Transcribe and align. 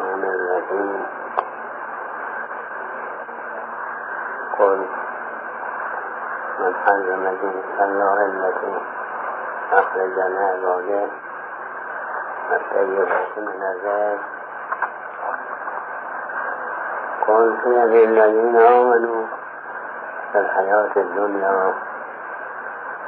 الرحمن 0.00 0.24
الرحيم 0.24 1.06
قل 4.58 4.78
من 6.58 6.74
حرم 6.84 7.24
جنس 7.42 7.80
الله 7.80 8.18
التي 8.26 8.74
أخرج 9.72 10.16
لعباده 10.16 11.08
الطيبات 12.52 13.38
من 13.38 13.62
الرزق 13.72 14.20
قل 17.26 17.56
هي 17.64 17.84
للذين 17.86 18.56
آمنوا 18.56 19.26
في 20.32 20.38
الحياة 20.38 20.92
الدنيا 20.96 21.74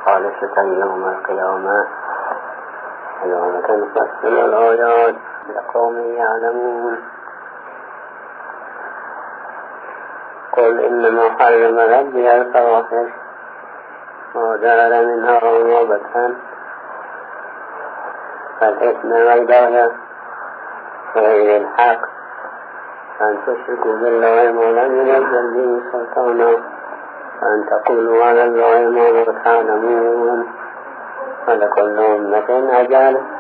خالصة 0.07 0.63
يوم 0.63 1.05
القيامة 1.09 1.89
كذلك 3.23 3.71
نفصل 3.71 4.27
الآيات 4.39 5.15
لقوم 5.55 5.99
يعلمون. 5.99 6.99
قل 10.53 10.81
إنما 10.81 11.31
حرم 11.39 11.79
ربي 11.79 12.33
الفواحش 12.33 13.11
ظهر 14.35 15.07
منها 15.07 15.39
بطن 15.85 16.35
فالإثم 18.61 19.13
والبغي 19.13 19.91
وغير 21.17 21.61
الحق. 21.63 22.01
أن 23.21 23.39
تشركوا 23.47 23.93
بالله 23.93 24.53
ما 24.53 24.65
لم 24.81 25.07
ينزل 25.07 25.47
به 25.55 25.93
سلطانا. 25.93 26.49
وأن 27.43 27.67
تقولوا 27.71 28.25
على 28.25 28.45
الله 28.45 28.79
ما 28.91 29.09
لا 29.09 29.43
تعلمون. 29.45 30.53
ولكل 31.49 31.99
أمة 31.99 32.81
أجل 32.81 33.38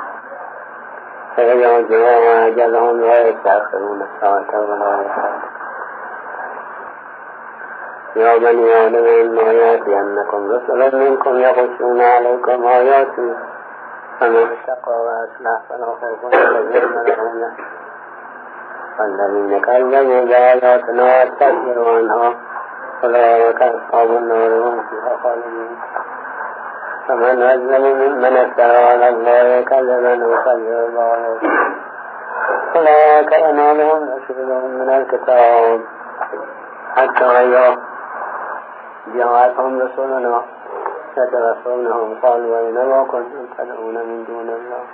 فإذا 1.39 1.81
جاء 1.81 2.48
أجلهم 2.48 3.00
لا 3.00 3.28
يستأخرون 3.28 4.03
الساعة 4.03 4.61
ولا 4.61 5.00
يستأخرون 5.00 5.42
يا 8.17 8.36
بني 8.39 8.86
آدم 8.86 9.06
إما 9.06 9.53
يأتينكم 9.53 10.50
رسل 10.50 10.98
منكم 10.98 11.36
يقصون 11.36 12.00
عليكم 12.00 12.67
آياتي 12.67 13.34
فمن 14.20 14.36
اتقى 14.36 14.92
وأصلح 14.92 15.61
فلا 15.69 15.86
خوف 15.86 16.34
عليهم 16.34 16.97
ولا 16.97 17.22
هم 17.22 17.41
يحزنون 17.41 17.55
والذين 18.98 19.61
كذبوا 19.61 20.25
بآياتنا 20.25 21.02
واستكبروا 21.02 21.97
عنها 21.98 22.34
أولئك 23.05 23.62
أصحاب 23.62 24.11
النار 24.11 24.69
هم 24.69 24.83
فيها 24.91 25.17
خالدون 25.23 25.78
فمن 27.09 27.42
أظلم 27.42 27.84
ممن 27.98 28.37
افترى 28.37 28.77
على 28.77 29.09
الله 29.09 29.61
كذبا 29.61 30.27
وكذب 30.27 30.98
عليه 30.98 31.41
أولئك 32.77 33.33
ينالهم 33.33 34.05
نصيبهم 34.05 34.70
من 34.70 34.89
الكتاب. 34.91 35.81
حتى 36.97 37.25
إذا 37.25 37.77
جاءتهم 39.14 39.81
رسلنا 39.81 40.42
يتوفونهم 41.17 42.20
قالوا 42.23 42.59
أينما 42.59 43.05
كنتم 43.05 43.47
تدعون 43.59 43.95
من 43.95 44.25
دون 44.25 44.48
الله. 44.48 44.84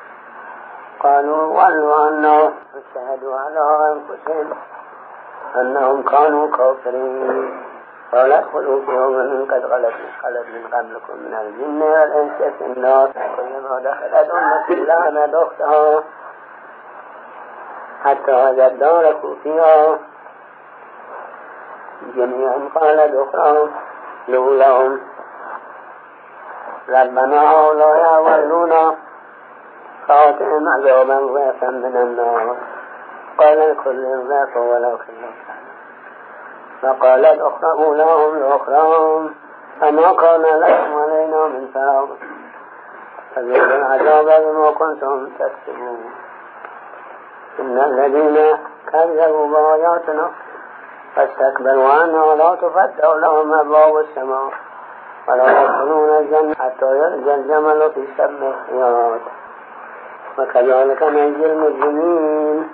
قالوا 1.01 1.43
ولوا 1.47 2.07
عنا 2.07 2.53
وشهدوا 2.75 3.37
على 3.39 3.93
أنفسهم 3.93 4.57
أنهم 5.57 6.03
كانوا 6.03 6.51
كافرين. 6.57 7.74
قال 8.15 8.33
ادخلوا 8.33 8.81
في 8.87 8.91
أمم 8.91 9.45
قد 9.45 9.65
غلت 9.65 9.95
خلت 10.23 10.47
من 10.47 10.67
قبلكم 10.73 11.17
من 11.17 11.35
الجن 11.35 11.83
والإنس 11.83 12.55
في 12.59 12.65
النار. 12.65 13.11
كلما 13.37 13.79
دخلت 13.79 14.31
أمة 14.31 14.85
لعنت 14.85 15.35
أختها 15.35 16.05
حتى 18.05 18.33
إذا 18.33 18.67
اداركوا 18.67 19.35
فيها 19.43 19.99
جميعا 22.17 22.69
قالت 22.75 23.15
أخراهم 23.15 23.71
لولاهم. 24.29 25.01
ربنا 26.89 27.51
هؤلاء 27.51 28.17
أولونا 28.17 28.95
فأعطهم 30.09 30.69
عذابا 30.69 31.19
ضعفا 31.19 31.71
من 31.71 31.97
النار. 31.97 32.57
قال 33.39 33.59
الكل 33.59 34.29
ضعف 34.29 34.57
ولكن 34.57 35.13
لا 35.23 35.74
فقالت 36.85 37.41
أخرى 37.41 37.97
لهم 37.97 38.39
لأخراهم 38.39 39.35
فما 39.81 40.13
كان 40.13 40.43
لكم 40.43 40.95
علينا 40.99 41.49
من 41.49 41.71
فاض 41.75 42.09
فذوقوا 43.35 43.77
العذاب 43.77 44.43
بما 44.45 44.71
كنتم 44.71 45.29
تكسبون. 45.39 46.11
إن 47.61 47.79
الذين 47.79 48.59
كذبوا 48.93 49.47
بآياتنا 49.47 50.31
فاستكبروا 51.17 51.93
عنها 51.93 52.25
ولا 52.25 52.55
تفتح 52.55 53.09
لهم 53.15 53.55
أبواب 53.55 53.97
السماء 53.99 54.51
ولا 55.29 55.63
يدخلون 55.63 56.09
الجنة 56.09 56.55
حتى 56.55 56.87
يلجى 56.99 57.35
الجمل 57.35 57.91
في 57.95 58.07
سم 58.19 58.43
الخياط 58.43 59.21
وكذلك 60.39 61.03
نجزي 61.03 61.47
المجرمين 61.53 62.71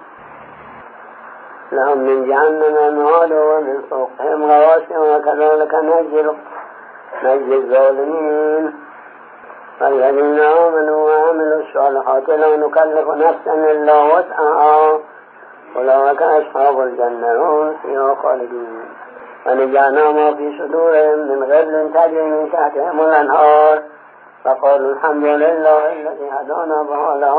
لهم 1.72 1.98
من 1.98 2.28
جهنم 2.28 2.98
مهاد 2.98 3.32
ومن 3.32 3.82
فوقهم 3.91 4.50
غواشي 4.50 4.98
وكذلك 4.98 5.75
نجزي 5.75 6.31
نجزي 7.25 7.56
الظالمين. 7.56 8.75
والذين 9.81 10.41
آمنوا 10.41 11.10
وعملوا 11.10 11.62
الصالحات. 11.62 12.28
لا 12.28 12.56
نكلف 12.56 13.08
نفسا 13.08 13.54
إلا 13.54 14.03
وسعها. 14.03 14.98
أولئك 15.76 16.22
أصحاب 16.22 16.81
الجنة 16.81 17.32
هم 17.32 17.76
فيها 17.82 18.14
خالدون. 18.22 18.84
ونجعنا 19.47 20.10
ما 20.10 20.34
في 20.34 20.58
صدورهم 20.58 21.19
من 21.19 21.42
غل 21.42 21.91
تجري 21.94 22.22
من 22.22 22.52
تحتهم 22.52 23.00
الأنهار. 23.00 23.82
فقالوا 24.44 24.92
الحمد 24.92 25.25
لله 25.25 25.92
الذي 25.92 26.31
هدانا 26.32 26.82
بهذا 26.82 27.31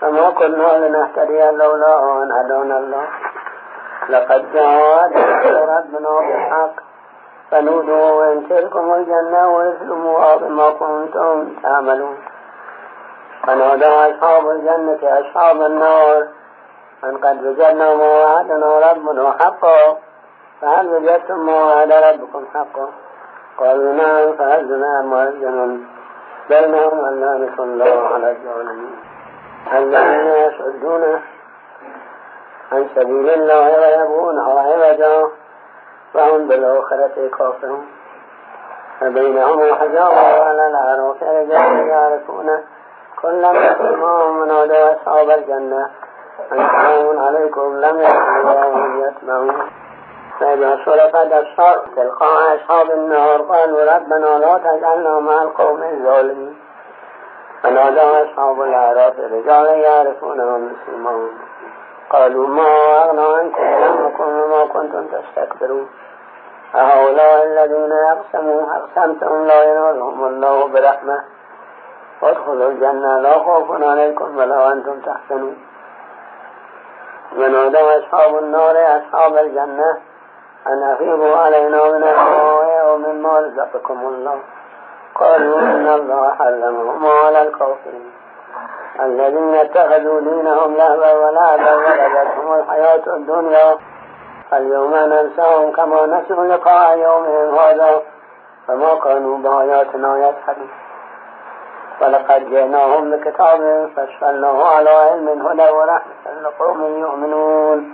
فما 0.00 0.30
كنا 0.30 0.86
لنهتدي 0.86 1.50
لولا 1.50 2.22
أن 2.22 2.32
هدانا 2.32 2.78
الله. 2.78 3.06
لقد 4.08 4.52
جاءت 4.52 5.16
ربنا 5.46 6.18
بالحق. 6.20 6.74
فنودوا 7.50 8.10
وإن 8.10 8.48
تلكم 8.48 8.94
الجنة 8.94 9.48
وإثموا 9.48 10.36
بما 10.36 10.70
كنتم 10.70 11.48
تعملون. 11.62 12.18
فنادى 13.46 13.86
أصحاب 13.86 14.50
الجنة 14.50 14.98
أصحاب 15.02 15.62
النار. 15.62 16.28
أن 17.04 17.16
قد 17.16 17.46
وجدنا 17.46 17.94
ما 17.94 18.24
وعدنا 18.24 18.90
ربنا 18.90 19.30
حقا. 19.40 19.98
فهل 20.60 20.88
وجدتم 20.88 21.46
ما 21.46 21.64
وعد 21.64 21.92
ربكم 21.92 22.44
حقا؟ 22.54 22.88
قالوا 23.58 23.92
نعم 23.92 24.32
فأذنا 24.32 25.02
مؤذن 25.02 25.86
بينهم 26.48 27.04
أن 27.04 27.20
لعنة 27.20 27.54
الله 27.58 28.08
على 28.08 28.30
الظالمين 28.30 29.07
الذين 29.72 30.26
يصدون 30.26 31.20
عن 32.72 32.88
سبيل 32.94 33.30
الله 33.30 33.80
ويبغونها 33.80 34.60
عوجا 34.60 35.30
وهم 36.14 36.48
بالآخرة 36.48 37.30
كافرون؟ 37.38 37.86
فبينهم 39.00 39.74
حجاب 39.74 40.12
على 40.12 40.66
الأعراف 40.66 41.22
رجال 41.22 41.88
يعرفون 41.88 42.64
كلا 43.22 43.52
بسمهم 43.52 44.40
ونادى 44.40 44.78
أصحاب 44.78 45.30
الجنة. 45.30 45.90
أن 46.52 46.68
سلام 46.68 47.18
عليكم. 47.18 47.80
لم 47.80 48.00
وهم 48.44 49.04
يسمعون. 49.04 49.70
فإذا 50.40 50.78
صرفت 50.84 51.32
الصار 51.32 51.84
تلقاء 51.96 52.56
أصحاب 52.56 52.90
النار 52.90 53.42
قالوا 53.42 53.96
ربنا 53.96 54.38
لا 54.38 54.58
تجعلنا 54.58 55.20
مع 55.20 55.42
القوم 55.42 55.82
الظالمين. 55.82 56.67
فنادى 57.62 58.00
أصحاب 58.00 58.62
الأعراف 58.62 59.18
رجالا 59.18 59.74
يعرفونهم 59.74 60.72
بسمهم 60.72 61.30
قالوا 62.10 62.48
ما 62.48 63.02
أغنى 63.04 63.36
عنكم 63.38 63.62
جمعكم 63.62 64.28
وما 64.40 64.64
كنتم 64.64 65.06
تستكبرون 65.06 65.88
أهؤلاء 66.74 67.44
الذين 67.44 67.92
يقسمون 68.10 68.70
أقسمتم 68.70 69.46
لا 69.46 69.62
ينالهم 69.64 70.24
الله 70.24 70.66
برحمة 70.68 71.24
وادخلوا 72.22 72.68
الجنة 72.68 73.20
لا 73.20 73.38
خوف 73.38 73.82
عليكم 73.82 74.38
ولا 74.38 74.72
أنتم 74.72 75.00
تحزنون 75.00 75.56
ونادى 77.36 77.78
أصحاب 77.78 78.38
النار 78.38 78.76
أصحاب 78.98 79.36
الجنة 79.36 79.98
أن 80.66 80.82
أفيضوا 80.82 81.36
علينا 81.36 81.84
من 81.84 82.02
الماء 82.02 82.94
ومما 82.94 83.38
رزقكم 83.38 83.98
الله. 84.08 84.38
قالوا 85.18 85.58
إن 85.60 85.88
الله 85.88 86.34
حرمهما 86.34 87.10
على 87.10 87.42
الكافرين 87.42 88.12
الذين 89.00 89.54
اتخذوا 89.54 90.20
دينهم 90.20 90.76
لهوا 90.76 91.12
ولعبا 91.12 91.74
ولدتهم 91.74 92.54
الحياة 92.54 93.02
الدنيا. 93.06 93.78
اليوم 94.52 94.94
ننساهم 94.94 95.72
كما 95.72 96.06
نسوا 96.06 96.44
لقاء 96.44 96.98
يومهم 96.98 97.54
هذا 97.54 98.02
فما 98.68 98.94
كانوا 98.94 99.38
بآياتنا 99.38 100.28
يجحدون. 100.28 100.70
ولقد 102.02 102.50
جئناهم 102.50 103.10
بكتاب 103.10 103.90
فاشفلناه 103.96 104.64
على 104.64 104.90
علم 104.90 105.46
هدى 105.46 105.70
ورحمة 105.70 106.40
لقوم 106.42 106.80
يؤمنون. 106.82 107.92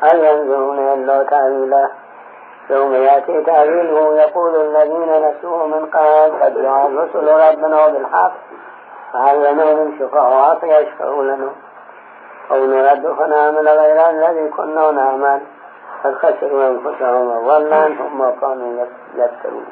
هل 0.00 0.24
ينظرون 0.24 0.78
إلا 0.78 1.22
تأويله 1.22 1.90
يوم 2.70 2.94
يأتي 2.94 3.42
تأويله 3.42 4.16
يقول 4.18 4.60
الذين 4.60 5.28
نسوه 5.28 5.66
من 5.66 5.86
قبل 5.86 6.42
قد 6.42 6.62
جاء 6.62 6.90
رسل 6.94 7.28
ربنا 7.28 7.88
بالحق 7.88 8.32
فهل 9.12 9.52
لنا 9.52 9.74
من 9.74 9.98
شفعاء 9.98 10.58
فيشفعوا 10.58 11.22
لنا؟ 11.22 11.50
أو 12.50 12.66
نرد 12.66 13.14
فنعمل 13.18 13.68
غير 13.68 14.10
الذي 14.10 14.48
كنا 14.48 14.90
نعمل 14.90 15.40
قد 16.04 16.14
خسروا 16.14 16.68
أنفسهم 16.68 17.46
وضل 17.46 17.72
عنهم 17.72 18.18
ما 18.18 18.34
كانوا 18.40 18.86
يفترون 19.14 19.66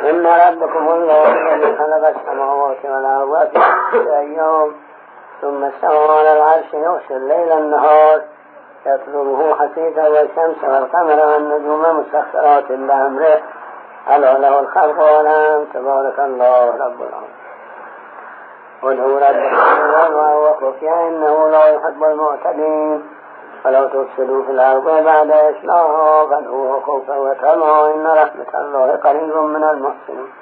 إن 0.00 0.26
ربكم 0.26 0.88
الله 0.88 1.54
الذي 1.54 1.76
خلق 1.76 2.08
السماوات 2.08 2.84
والأرض 2.84 3.48
في 3.90 4.18
أيام 4.18 4.72
ثم 5.40 5.64
استوى 5.64 6.18
على 6.18 6.32
العرش 6.32 6.74
يغشي 6.74 7.16
الليل 7.16 7.52
النهار. 7.52 8.22
يطلبه 8.86 9.54
حثيثا 9.54 10.08
والشمس 10.08 10.64
والقمر 10.64 11.26
والنجوم 11.26 12.00
مسخرات 12.00 12.72
بأمره. 12.72 13.40
ألا 14.14 14.38
له 14.38 14.60
الخلق 14.60 14.98
والأمر 14.98 15.66
تبارك 15.74 16.18
الله 16.18 16.70
رب 16.70 17.02
العالمين. 17.02 17.42
وادعوا 18.82 19.20
ربكم 19.20 20.66
وخفيا 20.66 21.08
إنه 21.08 21.48
لا 21.48 21.66
يحب 21.66 22.04
المعتدين. 22.04 23.02
فلا 23.64 23.86
تفسدوا 23.86 24.42
في 24.42 24.50
الأرض 24.50 25.04
بعد 25.04 25.30
إصلاحها 25.30 26.26
فادعوه 26.26 26.80
خوفا 26.80 27.16
وطمعا 27.16 27.94
إن 27.94 28.06
رحمة 28.06 28.60
الله 28.60 28.96
قريب 28.96 29.36
من 29.36 29.64
المحسنين. 29.64 30.32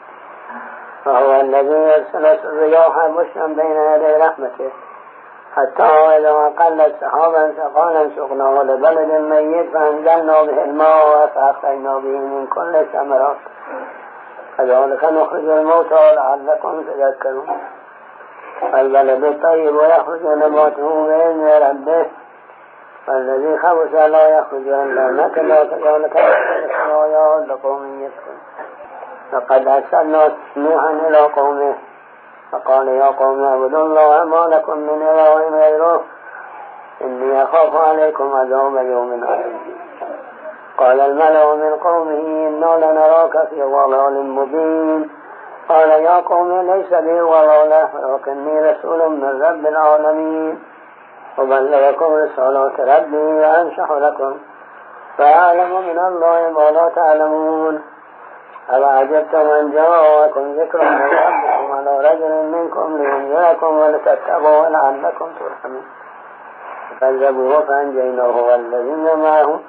فهو 1.05 1.41
الذي 1.41 1.75
يرسل 1.75 2.27
الرياح 2.27 3.07
بشرا 3.07 3.47
بين 3.47 3.77
يدي 3.77 4.17
رحمته. 4.17 4.71
حتى 5.57 5.83
إذا 5.83 6.31
أقلت 6.31 6.95
سحابا 7.01 7.51
ثقالا 7.51 8.11
سقناه 8.17 8.63
لبلد 8.63 9.11
ميت 9.13 9.73
فأنزلنا 9.75 10.43
به 10.43 10.65
الماء 10.65 11.27
فأخرجنا 11.27 11.99
به 11.99 12.19
من 12.19 12.47
كل 12.47 12.77
الثمرات 12.77 13.37
كذلك 14.59 15.05
نخرج 15.05 15.49
الموتى 15.49 16.15
لعلكم 16.15 16.83
تذكرون 16.83 17.61
البلد 18.75 19.25
الطيب 19.25 19.77
ويخرج 19.77 20.27
نباته 20.27 21.07
بإذن 21.07 21.49
ربه. 21.71 22.07
والذي 23.09 23.59
خبث 23.59 23.95
لا 23.95 24.39
يخرج 24.39 24.69
إلا 24.69 25.11
نكدا 25.11 25.65
كذلك 25.65 26.17
الآيات 26.17 27.49
لقوم 27.49 28.03
يسكن 28.03 28.37
لقد 29.33 29.69
أرسلنا 29.69 30.33
نوحا 30.57 30.91
إلى 30.91 31.19
قومه. 31.19 31.75
فقال 32.53 32.89
يا 32.89 33.07
قوم 33.07 33.45
اعبدوا 33.45 33.83
الله 33.83 34.25
ما 34.25 34.55
لكم 34.55 34.79
من 34.79 35.03
إله 35.03 35.49
غيره. 35.61 36.03
إني 37.03 37.43
أخاف 37.43 37.77
عليكم 37.77 38.35
عذاب 38.35 38.87
يوم 38.87 39.25
عظيم. 39.25 39.81
قال 40.79 41.01
الملأ 41.01 41.55
من 41.55 41.75
قومه 41.75 42.49
إنا 42.49 42.87
لنراك 42.87 43.49
في 43.49 43.63
ضلال 43.63 44.25
مبين. 44.25 45.11
قال 45.69 45.91
يا 45.91 46.21
قوم 46.21 46.73
ليس 46.73 46.95
بي 46.95 47.21
ضلالة 47.21 47.89
ولكني 48.03 48.71
رسول 48.71 49.09
من 49.11 49.43
رب 49.43 49.67
العالمين. 49.67 50.63
أبلغكم 51.39 52.15
رسالات 52.15 52.81
ربي 52.81 53.17
وأنشح 53.17 53.91
لكم. 53.91 54.39
فأعلم 55.19 55.71
من 55.71 55.99
الله 55.99 56.53
ما 56.57 56.71
لا 56.71 56.89
تعلمون. 56.89 57.83
أفعجبتم 58.71 59.39
أن 59.39 59.71
جاءكم 59.71 60.55
ذكر 60.61 60.85
من 60.85 61.03
ربكم؟ 61.03 61.60
على 61.81 62.09
رجل 62.09 62.33
منكم 62.45 62.97
لينذركم 62.97 63.79
ولتتقوا 63.79 64.67
ولعلكم 64.67 65.29
ترحمون. 65.41 65.85
فكذبوه 67.01 67.61
فأنجيناه 67.61 68.37
والذين 68.37 69.19
معه 69.19 69.61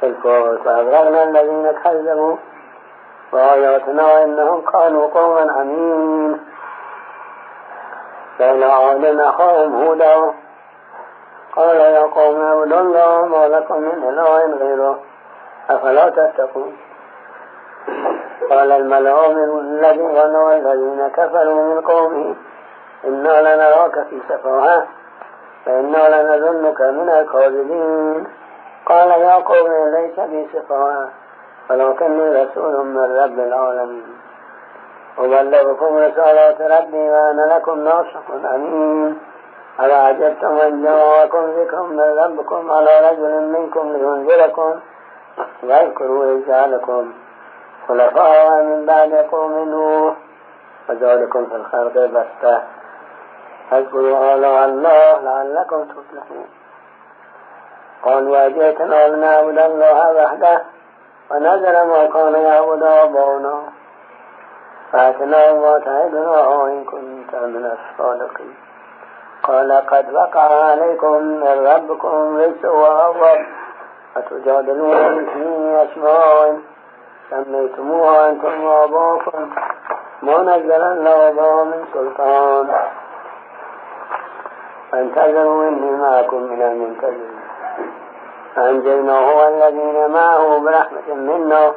في 0.00 0.06
الفلك 0.06 0.66
وأغرقنا 0.66 1.22
الذين 1.22 1.72
كذبوا. 1.84 2.36
وآياتنا 3.32 4.24
إنهم 4.24 4.60
كانوا 4.60 5.06
قوما 5.06 5.52
عمين 5.52 6.40
فإلى 8.38 8.64
عاد 8.64 9.04
أخاهم 9.04 9.86
هودا. 9.86 10.32
قال 11.56 11.76
يا 11.76 12.02
قوم 12.02 12.40
اعبدوا 12.40 12.80
الله 12.80 13.26
ما 13.26 13.48
لكم 13.48 13.80
من 13.80 14.02
إله 14.08 14.56
غيره. 14.60 14.98
أفلا 15.70 16.08
تتقون؟ 16.08 16.76
قال 18.50 18.72
الملأ 18.72 19.28
من 19.28 19.58
الذين 19.60 20.14
ظنوا 20.14 20.52
الذين 20.52 21.08
كفروا 21.08 21.62
من 21.74 21.80
قومه 21.80 22.34
إنا 23.04 23.40
لنراك 23.42 24.06
في 24.10 24.20
سفاهة 24.28 24.86
فإنا 25.66 26.22
لنظنك 26.22 26.80
من 26.80 27.08
الكاذبين. 27.08 28.26
قال 28.86 29.08
يا 29.08 29.34
قوم 29.34 29.70
ليس 29.96 30.20
بي 30.20 30.48
سفاهة 30.52 31.08
ولكني 31.70 32.42
رسول 32.42 32.86
من 32.86 33.16
رب 33.22 33.38
العالمين. 33.38 34.16
أبلغكم 35.18 35.96
رسالات 35.96 36.60
ربي 36.60 37.10
وأنا 37.10 37.54
لكم 37.54 37.78
ناصح 37.84 38.24
أمين. 38.54 39.18
أفعجبتم 39.80 40.46
أن 40.58 40.82
جاءكم 40.82 41.44
ذكر 41.60 41.82
من 41.82 42.00
ربكم 42.00 42.70
على 42.70 43.10
رجل 43.10 43.42
منكم 43.42 43.92
لينذركم 43.92 44.74
واذكروا 45.62 46.24
إذ 46.24 46.48
جعلكم 46.48 47.12
خلفاء 47.88 48.62
من 48.62 48.86
بعد 48.86 49.12
قوم 49.14 49.68
نوح 49.68 50.14
وذلكم 50.88 51.46
في 51.46 51.56
الخلق 51.56 51.92
بسطة. 51.92 52.62
فاذكروا 53.70 54.34
آلاء 54.34 54.64
الله 54.64 55.20
لعلكم 55.20 55.84
تفلحون. 55.84 56.46
قالوا 58.02 58.46
أجئتنا 58.46 59.08
لنعبد 59.08 59.58
الله 59.58 60.24
وحده 60.24 60.62
ونزل 61.30 61.86
ما 61.86 62.04
كان 62.06 62.34
يعبد 62.34 62.82
آباؤنا 62.82 63.62
فأتنا 64.92 65.52
ما 65.52 65.78
تعدنا 65.78 66.64
إن 66.64 66.84
كنت 66.84 67.34
من 67.34 67.76
الصادقين. 67.76 68.54
قال 69.42 69.72
قد 69.86 70.14
وقع 70.14 70.64
عليكم 70.70 71.22
من 71.22 71.66
ربكم 71.66 72.36
رجس 72.36 72.64
وغضب 72.64 73.46
أتجادلون 74.16 75.26
في 75.26 75.42
أسماء؟ 75.82 76.58
سميتموها 77.30 78.30
أنتم 78.30 78.64
وأباكم 78.64 79.50
ما 80.22 80.38
نزل 80.42 80.72
الله 80.72 81.30
بها 81.30 81.64
من 81.64 81.84
سلطان. 81.94 82.68
فانتظروا 84.92 85.68
إني 85.68 85.90
معكم 85.90 86.42
من 86.42 86.62
المنتظرين 86.62 87.40
فأنجيناه 88.56 89.36
والذين 89.36 90.10
معه 90.10 90.58
برحمة 90.58 91.14
منا 91.14 91.72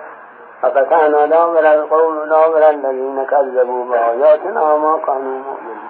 فقطعنا 0.61 1.25
دابر 1.25 1.73
القوم 1.73 2.23
دابر 2.23 2.69
الذين 2.69 3.25
كذبوا 3.25 3.85
بآياتنا 3.85 4.61
وما 4.61 4.97
كانوا 5.05 5.39
مؤمنين. 5.47 5.89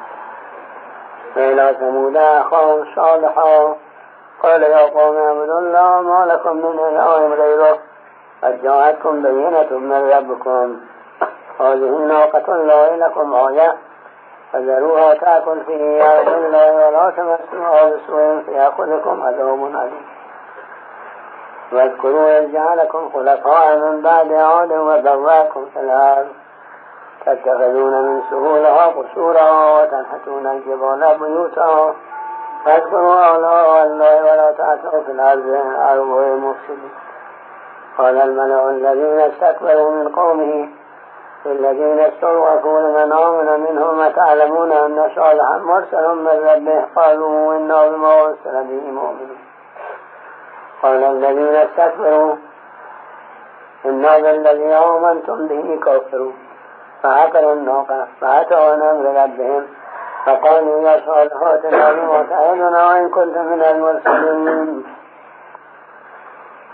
وإلى 1.36 1.75
ثمود 1.80 2.18
أخاهم 2.18 2.86
صالحا. 2.96 3.75
قال 4.44 4.63
يا 4.63 4.78
قوم 4.78 5.16
اعبدوا 5.16 5.60
الله 5.60 6.01
ما 6.01 6.25
لكم 6.25 6.58
من 6.58 6.80
إله 6.80 7.28
غيره. 7.28 7.88
قد 8.43 8.62
جاءتكم 8.63 9.22
بينة 9.22 9.69
من 9.72 10.10
ربكم. 10.10 10.79
هذه 11.60 11.98
ناقة 12.08 12.55
الله 12.55 12.96
لكم 12.96 13.34
آية 13.34 13.75
فذروها 14.53 15.13
تأكل 15.13 15.63
في 15.65 16.03
أرض 16.03 16.27
الله 16.27 16.88
ولا 16.88 17.10
تمسوها 17.10 17.84
بسوء 17.84 18.43
فيأخذكم 18.46 19.24
عذاب 19.24 19.72
عليم. 19.75 20.05
واذكروا 21.72 22.39
إذ 22.39 22.53
جعلكم 22.53 23.10
خلفاء 23.13 23.77
من 23.77 24.01
بعد 24.01 24.34
عاد 24.34 24.72
وبواكم 24.72 25.65
في 25.74 25.79
الأرض. 25.79 26.27
تتخذون 27.25 28.01
من 28.01 28.22
سهولها 28.29 28.86
قصورا 28.86 29.81
وتنحتون 29.81 30.48
الجبال 30.48 31.17
بيوتا. 31.19 31.93
فاذكروا 32.65 33.36
آلاء 33.36 33.84
الله 33.84 34.22
ولا 34.22 34.51
تعثوا 34.51 35.03
في 35.05 35.12
الأرض. 35.12 35.48
أرض 35.91 36.08
مفسدين. 36.38 37.09
قال 38.00 38.22
الملأ 38.22 38.70
الذين 38.70 39.20
استكبروا 39.20 39.91
من 39.91 40.08
قومه 40.10 40.70
الذين 41.46 42.00
استضعفوا 42.00 42.79
لمن 42.79 43.12
آمن 43.12 43.60
منهم 43.60 44.01
أتعلمون 44.01 44.72
أن 44.72 45.12
صالحا 45.15 45.58
مرسل 45.58 46.15
من 46.15 46.27
ربه؟ 46.27 46.86
قالوا 46.96 47.56
إنا 47.56 47.88
بما 47.88 48.22
أرسل 48.22 48.63
به 48.63 48.91
مؤمنون. 48.91 49.38
قال 50.82 51.03
الذين 51.03 51.56
استكبروا 51.56 52.36
إنا 53.86 54.18
بالذي 54.18 54.74
آمنتم 54.74 55.48
به 55.48 55.79
كافرون. 55.86 56.34
فعقلوا 57.03 57.53
الناقة 57.53 58.08
فأتوا 58.22 58.72
عن 58.72 58.82
أمر 58.82 59.24
ربهم. 59.24 59.68
فقالوا 60.25 60.89
يا 60.89 61.01
صالحات 61.06 61.65
بما 61.65 62.25
تعدنا 62.29 62.88
وإن 62.88 63.10
كنت 63.10 63.38
من 63.38 63.62
المرسلين. 63.62 64.99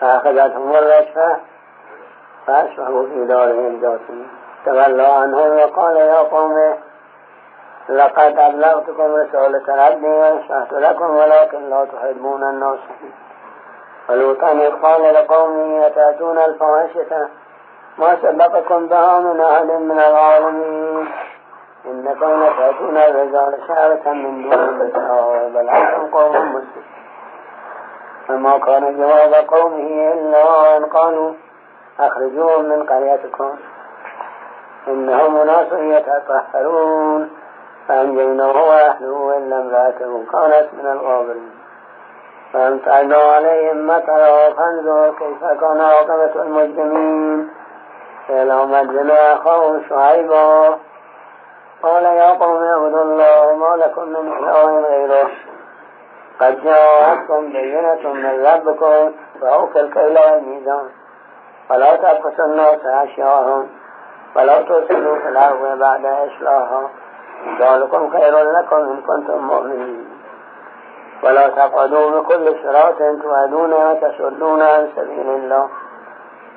فأخذتهم 0.01 0.75
الرجفة 0.75 1.37
فأصبحوا 2.47 3.05
في 3.05 3.25
دارهم 3.25 3.81
جاثمين 3.81 4.27
تولى 4.65 5.03
عنه 5.03 5.37
وقال 5.37 5.95
يا 5.97 6.19
قوم 6.19 6.75
لقد 7.89 8.39
أبلغتكم 8.39 9.15
رسالة 9.15 9.87
ربي 9.87 10.07
ونشأت 10.07 10.73
لكم 10.73 11.15
ولكن 11.15 11.69
لا 11.69 11.85
تحبون 11.85 12.43
الناصحين 12.43 13.13
ولوطا 14.09 14.51
إذ 14.51 14.71
قال 14.71 15.13
لقومه 15.13 15.87
أتأتون 15.87 16.37
الفواحشة 16.37 17.27
ما 17.97 18.17
سبقكم 18.21 18.87
بها 18.87 19.19
من 19.19 19.41
أحد 19.41 19.65
من 19.71 19.99
العالمين. 19.99 21.07
إنكم 21.85 22.43
لتأتون 22.43 22.97
الرجال 22.97 23.57
شهرة 23.67 24.13
من 24.13 24.49
دون 24.49 24.53
النساء 24.53 25.49
بل 25.53 25.69
أنتم 25.69 26.17
قوم 26.17 26.31
مسلمون. 26.31 26.65
فما 28.27 28.57
كان 28.57 28.97
جواب 28.97 29.33
قومه 29.33 30.13
إلا 30.13 30.77
أن 30.77 30.85
قالوا 30.85 31.33
أخرجوهم 31.99 32.65
من 32.65 32.83
قريتكم. 32.83 33.55
إنهم 34.87 35.37
أناس 35.37 35.71
يتطهرون. 35.71 37.29
فأنجيناه 37.87 38.51
وأهله 38.51 39.37
إلا 39.37 39.59
امرأته 39.59 40.23
كانت 40.31 40.67
من 40.73 40.91
الغابرين. 40.91 41.51
فأمطرنا 42.53 43.17
عليهم 43.17 43.87
مطرا 43.87 44.53
فانظر 44.53 45.13
كيف 45.19 45.43
كان 45.61 45.81
عاقبة 45.81 46.41
المجرمين. 46.41 47.49
إلى 48.29 48.65
مدين 48.65 49.11
أخاه 49.11 49.81
شعيبا. 49.89 50.77
قال 51.83 52.03
يا 52.03 52.29
قوم 52.29 52.63
اعبدوا 52.63 53.03
الله 53.03 53.55
ما 53.55 53.83
لكم 53.83 54.09
من 54.09 54.33
إله 54.33 54.79
غيره. 54.79 55.29
قد 56.41 56.63
جاءتكم 56.63 57.51
بينة 57.51 58.13
من 58.13 58.45
ربكم 58.45 59.11
فأوفوا 59.41 59.81
الكيل 59.81 60.19
والميزان 60.19 60.89
ولا 61.69 61.95
تبخسوا 61.95 62.45
الناس 62.45 62.85
أشياءهم 62.85 63.67
ولا 64.35 64.61
ترسلوا 64.61 65.15
في 65.19 65.29
الأرض 65.29 65.79
بعد 65.79 66.05
إصلاحها 66.05 66.89
ذلكم 67.59 68.09
خير 68.09 68.51
لكم 68.51 68.75
إن 68.75 69.01
كنتم 69.07 69.47
مؤمنين. 69.47 70.05
ولا 71.23 71.47
تقعدوا 71.47 72.19
بكل 72.19 72.55
صراط 72.63 72.97
توعدون 72.97 73.73
وتصدون 73.73 74.61
عن 74.61 74.89
سبيل 74.95 75.29
الله. 75.29 75.69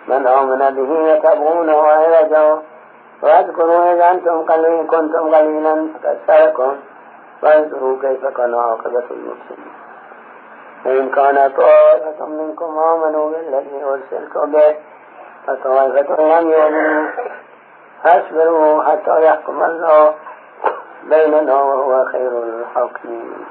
من 0.09 0.27
آمن 0.27 0.75
به 0.75 1.09
يتبغونه 1.13 1.83
عوجا 1.83 2.59
وأذكروا 3.23 3.93
إذ 3.93 4.01
أنتم 4.01 4.43
قليل 4.43 4.87
كنتم 4.87 5.35
قليلا 5.35 5.89
فكثركم 6.03 6.77
وانظروا 7.43 8.03
كيف 8.03 8.27
كان 8.27 8.55
عاقبة 8.55 9.05
المفسدين 9.11 9.73
فإن 10.85 11.11
كان 11.11 11.51
طائفة 11.51 12.27
منكم 12.27 12.79
آمنوا 12.79 13.31
بالذي 13.31 13.85
أرسلت 13.85 14.39
به 14.39 14.77
فطائفة 15.47 16.41
لم 16.41 16.51
يؤمنوا. 16.51 17.11
فاصبروا 18.05 18.83
حتى 18.85 19.25
يحكم 19.25 19.63
الله 19.63 20.15
بيننا 21.05 21.55
وهو 21.55 22.05
خير 22.05 22.43
الحاكمين. 22.43 23.47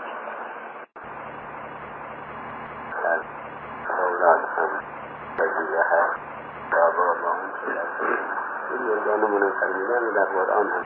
یگان 8.87 9.19
منفرمیدن 9.19 10.13
در 10.15 10.25
قرآن 10.25 10.67
هم 10.71 10.85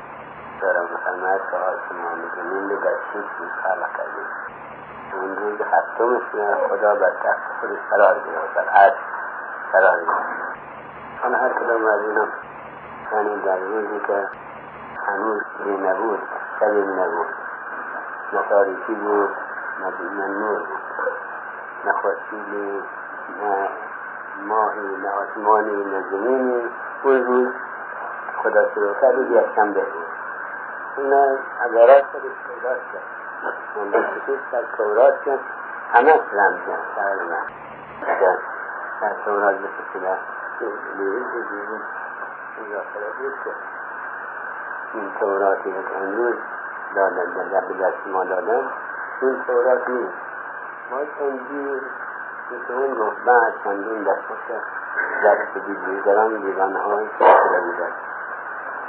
دارم. 0.61 0.83
محمد 0.93 1.41
که 1.51 1.57
آسمان 1.57 2.19
زمین 2.35 2.69
رو 2.69 2.75
در 2.75 2.95
شیش 3.13 3.49
خلق 3.63 3.97
کرده 3.97 4.21
اون 5.13 5.35
روز 5.35 5.61
هفتمش 5.61 6.21
خدا 6.69 6.95
بر 6.95 7.09
تخت 7.09 7.59
خودش 7.59 7.79
قرار 7.89 8.13
گرفت 8.13 8.53
بر 8.55 8.69
عرش 8.69 8.93
قرار 9.71 9.99
گرفت 9.99 10.51
حالا 11.21 11.37
هر 11.37 11.49
کدام 11.49 11.85
از 11.85 11.99
اینا 11.99 12.27
یعنی 13.11 13.41
در 13.41 13.57
روزی 13.57 13.99
که 14.07 14.27
هنوز 15.07 15.41
دی 15.63 15.77
نبود 15.77 16.19
شبی 16.59 16.81
نبود. 16.81 17.27
نه 18.33 18.41
تاریکی 18.49 18.93
بود 18.93 19.29
نه 20.17 20.27
نور 20.27 20.59
بود. 20.59 20.79
نه 21.85 21.91
خورشیدی 21.91 22.83
نه 23.41 23.69
ماهی 24.47 24.97
نه 25.03 25.09
آسمانی 25.09 25.83
نه 25.83 26.03
زمینی. 26.11 26.69
اون 27.03 27.25
روز 27.25 27.47
خدا 28.43 28.69
شروع 28.73 28.93
کرد 29.01 29.31
یک 29.31 29.55
شنبه 29.55 29.81
بود. 29.81 30.20
این 30.97 31.13
عبارات 31.65 32.03
خودش 32.11 32.31
تورات 32.47 32.79
کرد. 32.93 33.03
من 33.75 33.91
بخصوص 33.91 34.39
در 34.51 34.63
تورات 34.77 35.23
که 35.23 35.39
همه 35.93 36.11
رمزن 36.11 36.79
تقریبا 36.95 37.35
در 39.01 39.13
تورات 39.25 39.55
بخصوص 39.55 40.17
لیروز 40.97 41.27
و 41.27 41.49
دیروز 41.49 41.81
مذاکره 42.61 43.11
بود 43.19 43.33
که 43.43 43.51
این 44.93 45.11
توراتی 45.19 45.71
که 45.71 45.97
امروز 46.01 46.35
دادن 46.95 47.49
در 47.51 47.61
به 47.61 47.73
دست 47.73 48.07
ما 48.07 48.23
دادن. 48.23 48.69
این 49.21 49.43
تورات 49.47 49.89
نیست. 49.89 50.13
ما 50.91 50.97
که 52.67 52.73
اون 52.73 52.93
گفت 52.93 53.23
بعد 53.25 53.53
چندین 53.63 54.03
دستش 54.03 54.51
دست 55.25 55.65
دیگران 55.85 56.41
دیوانه 56.41 56.79
های 56.79 57.05
بودن. 57.61 58.10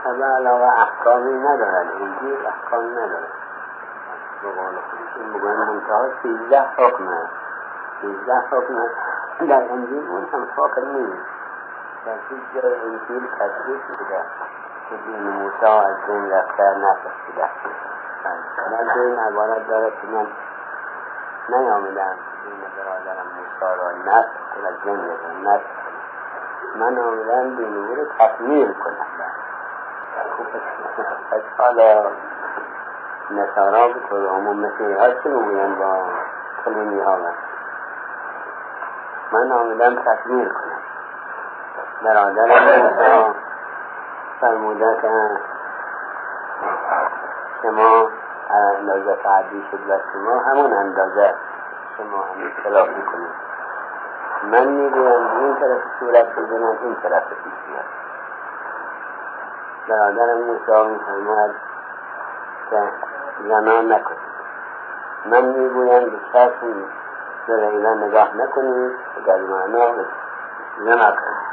و 0.04 0.24
علاوه 0.24 0.80
احکامی 0.80 1.38
ندارد 1.38 1.86
انجیل 2.00 2.46
احکام 2.46 2.90
ندارد 2.90 3.32
به 4.42 4.48
قول 4.48 4.74
خودشون 4.74 5.32
بگوین 5.32 5.56
منتها 5.56 6.08
سیزده 6.22 6.62
حکمه 6.76 7.28
سیزده 8.00 8.40
حکمه 8.50 8.90
در 9.48 9.72
انجیل 9.72 10.08
اون 10.08 10.28
هم 10.32 10.48
حکم 10.56 10.96
نیست. 10.96 11.26
در 12.06 12.12
هیچ 12.28 12.62
جای 12.62 12.74
انجیل 12.74 13.28
تصریح 13.28 13.80
شده 13.88 14.20
که 14.90 14.96
دین 14.96 15.28
موسی 15.28 15.66
از 15.66 15.96
دین 16.06 16.30
رفته 16.30 16.62
نسخ 16.62 17.12
شده 17.26 17.48
در 18.70 19.00
این 19.00 19.18
عبارت 19.18 19.68
داره 19.68 19.90
که 19.90 20.06
من 20.06 20.26
نیامدم. 21.48 22.16
دین 22.44 22.60
برادرم 22.76 23.26
موسی 23.36 23.80
را 23.80 23.90
نسخ 23.90 24.28
کنم 24.54 24.76
جن 24.84 25.50
نسخ 25.50 25.64
من 26.76 26.98
آمدم 26.98 27.56
دین 27.56 27.76
او 27.76 27.94
رو 27.94 28.04
تکمیل 28.18 28.72
کنم. 28.72 29.11
حالا 31.58 32.10
نصارا 33.30 33.88
به 33.88 34.00
طور 34.08 34.28
عموم 34.28 34.60
مسیحی 34.60 34.92
ها 34.92 35.10
چه 35.10 35.28
می‌گوین 35.28 35.74
با 35.74 36.02
کلینی 36.64 37.00
ها 37.00 37.18
من 39.32 39.52
آمدم 39.52 39.94
تکمیل 39.94 40.48
کنم. 40.48 40.82
برادرم 42.04 42.48
موسی 42.48 43.38
فرموده 44.40 44.98
که 45.02 45.08
شما 47.62 48.10
اندازه 48.50 49.16
تعدی 49.22 49.64
شد 49.70 49.90
و 49.90 49.98
شما 50.12 50.38
همون 50.38 50.72
اندازه 50.72 51.34
شما 51.96 52.22
هم 52.22 52.46
اختلاف 52.46 52.88
می‌کنید. 52.88 53.34
من 54.42 54.68
می‌گویم 54.68 55.26
این 55.38 55.56
طرف 55.56 55.80
صورت 56.00 56.34
بزنم 56.36 56.78
این 56.82 56.96
طرف 57.02 57.28
پیش 57.28 57.52
بیاد 57.66 58.01
برادرم 59.88 60.38
موسی 60.38 60.90
میفرماید 60.90 61.54
که 62.70 62.82
زنا 63.48 63.80
نکنید 63.80 64.32
من 65.26 65.44
می‌گویم 65.44 66.10
به 66.10 66.18
کسی 66.34 66.86
به 67.46 67.56
لیلا 67.56 67.94
نگاه 67.94 68.36
نکنید 68.36 68.92
در 69.26 69.36
معنا 69.36 69.94
زنا 70.78 71.10
کنید 71.10 71.52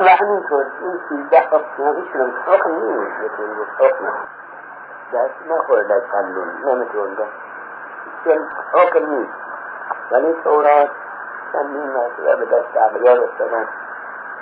و 0.00 0.04
همینطور 0.04 0.66
این 0.80 1.00
سیزده 1.08 1.40
حکم 1.40 1.96
هیچ 1.96 2.08
حکم 2.46 2.70
نیست 2.70 3.20
بتونید 3.24 3.58
گفت 3.58 3.80
حکم 3.80 4.04
دست 5.12 5.50
نخورده 5.50 6.02
چندون 6.12 6.48
نمیتون 6.64 7.14
گفت 7.14 7.46
حکم 8.72 9.06
نیست. 9.06 9.32
ولی 10.10 10.36
تورات 10.44 10.90
چندین 11.52 11.92
مرتبه 11.92 12.36
به 12.36 12.44
دست 12.44 12.76
اغیار 12.76 13.20
افتادن 13.20 13.68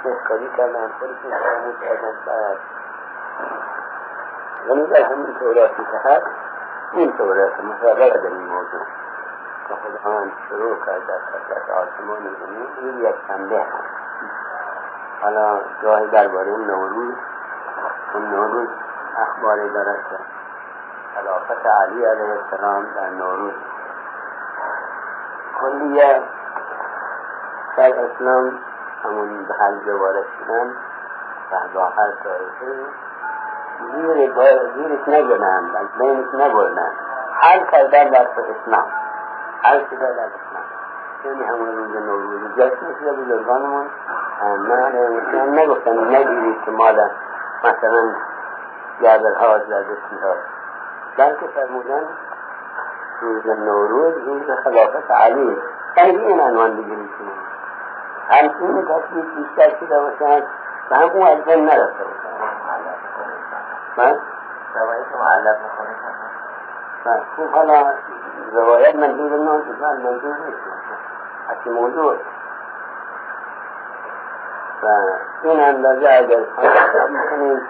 نسکاری 0.05 0.51
کردن 0.57 0.89
خودشون 0.99 1.31
فراموش 1.31 1.75
کردن 1.81 2.15
بعد 2.27 2.57
ولی 4.69 4.87
در 4.87 5.03
همین 5.03 5.35
توراتی 5.39 5.85
که 5.85 6.09
هست 6.09 6.27
این 6.93 7.13
تورات 7.13 7.61
مطابق 7.61 8.17
در 8.17 8.27
این 8.27 8.45
موضوع. 8.45 8.87
که 9.69 9.75
خداوند 9.75 10.33
شروع 10.49 10.77
کرد 10.87 11.07
در 11.07 11.19
خطرت 11.19 11.71
آسمان 11.71 12.23
زمین 12.41 12.99
یک 12.99 13.15
شنبه 13.29 13.61
هست 13.61 13.95
حالا 15.23 15.61
گاهی 15.83 16.07
درباره 16.07 16.57
نوروز 16.57 17.15
اون 18.15 18.31
نوروز 18.31 18.69
اخباری 19.17 19.71
دارد 19.71 19.97
که 20.11 20.19
خلافت 21.15 21.67
علی 21.67 22.05
علیه 22.05 22.39
السلام 22.43 22.87
در 22.95 23.11
نوروز 23.11 23.55
کلیه 25.61 26.23
در 27.77 27.93
اسلام 28.05 28.59
همون 29.05 29.45
به 29.45 29.55
حل 29.55 29.93
وارد 29.93 30.25
شدن 30.39 30.71
و 31.51 31.69
با 31.75 31.87
هر 31.87 32.11
طایفه 32.11 32.87
زیر 33.81 34.33
زیرش 34.75 35.09
نگرن 35.09 35.71
از 35.77 35.87
بینش 35.99 36.35
نبرنن 36.35 36.93
حل 37.41 37.61
کردن 37.73 38.11
در 38.11 38.29
اسلام. 38.29 38.87
حل 39.63 39.81
شده 39.91 39.99
در 39.99 40.07
اسلام. 40.07 40.65
یعنی 41.25 41.45
همون 41.45 41.77
روز 41.77 41.97
نوروز. 41.97 42.41
جشن 42.57 42.87
مثل 42.87 43.17
بزرگانمون. 43.17 43.87
من 44.59 45.59
نگفتن 45.59 46.15
نگیرید 46.17 46.65
که 46.65 46.71
مال 46.71 47.11
مثلا 47.65 48.15
جبل 49.03 49.35
ها 49.35 49.59
زردشتی 49.59 50.17
ها 50.23 50.35
بلکه 51.17 51.47
فرمودن 51.47 52.03
روز 53.21 53.47
نوروز 53.47 54.15
روز 54.27 54.51
خلافت 54.65 55.11
علی. 55.11 55.59
یعنی 55.97 56.19
این 56.19 56.41
عنوان 56.41 56.77
بگیرید 56.77 57.11
همچنین 58.29 58.85
تصویر 58.85 59.25
بیشتر 59.25 59.77
شده 59.81 60.01
باشن 60.01 60.43
و 60.91 60.97
هم 60.97 61.11
اون 61.11 61.27
از 61.27 61.45
بین 61.45 61.65
نرفته 61.65 62.05
باشن 62.05 62.54
ما؟ 63.99 64.21
زواياكم 64.75 65.19
على 65.23 65.59
أنا 67.55 67.95
زوايا 68.53 68.97
منجوزة 68.97 69.37
من 69.37 69.49
أنت 69.49 69.81
فاهم 69.81 70.07
منجوزة 70.07 70.55
حتى 71.49 71.71
موجود 71.71 72.19
فهنا 74.83 75.73
بجاء 75.73 76.39
الخلق 76.39 77.61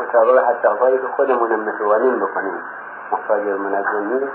متابعة 0.00 0.46
حتى 0.46 0.68
غير 0.68 1.08
خودمون 1.16 1.56
متوانين 1.56 2.18
بقنين 2.18 2.62
محتاج 3.12 3.40
المنازلين 3.40 4.30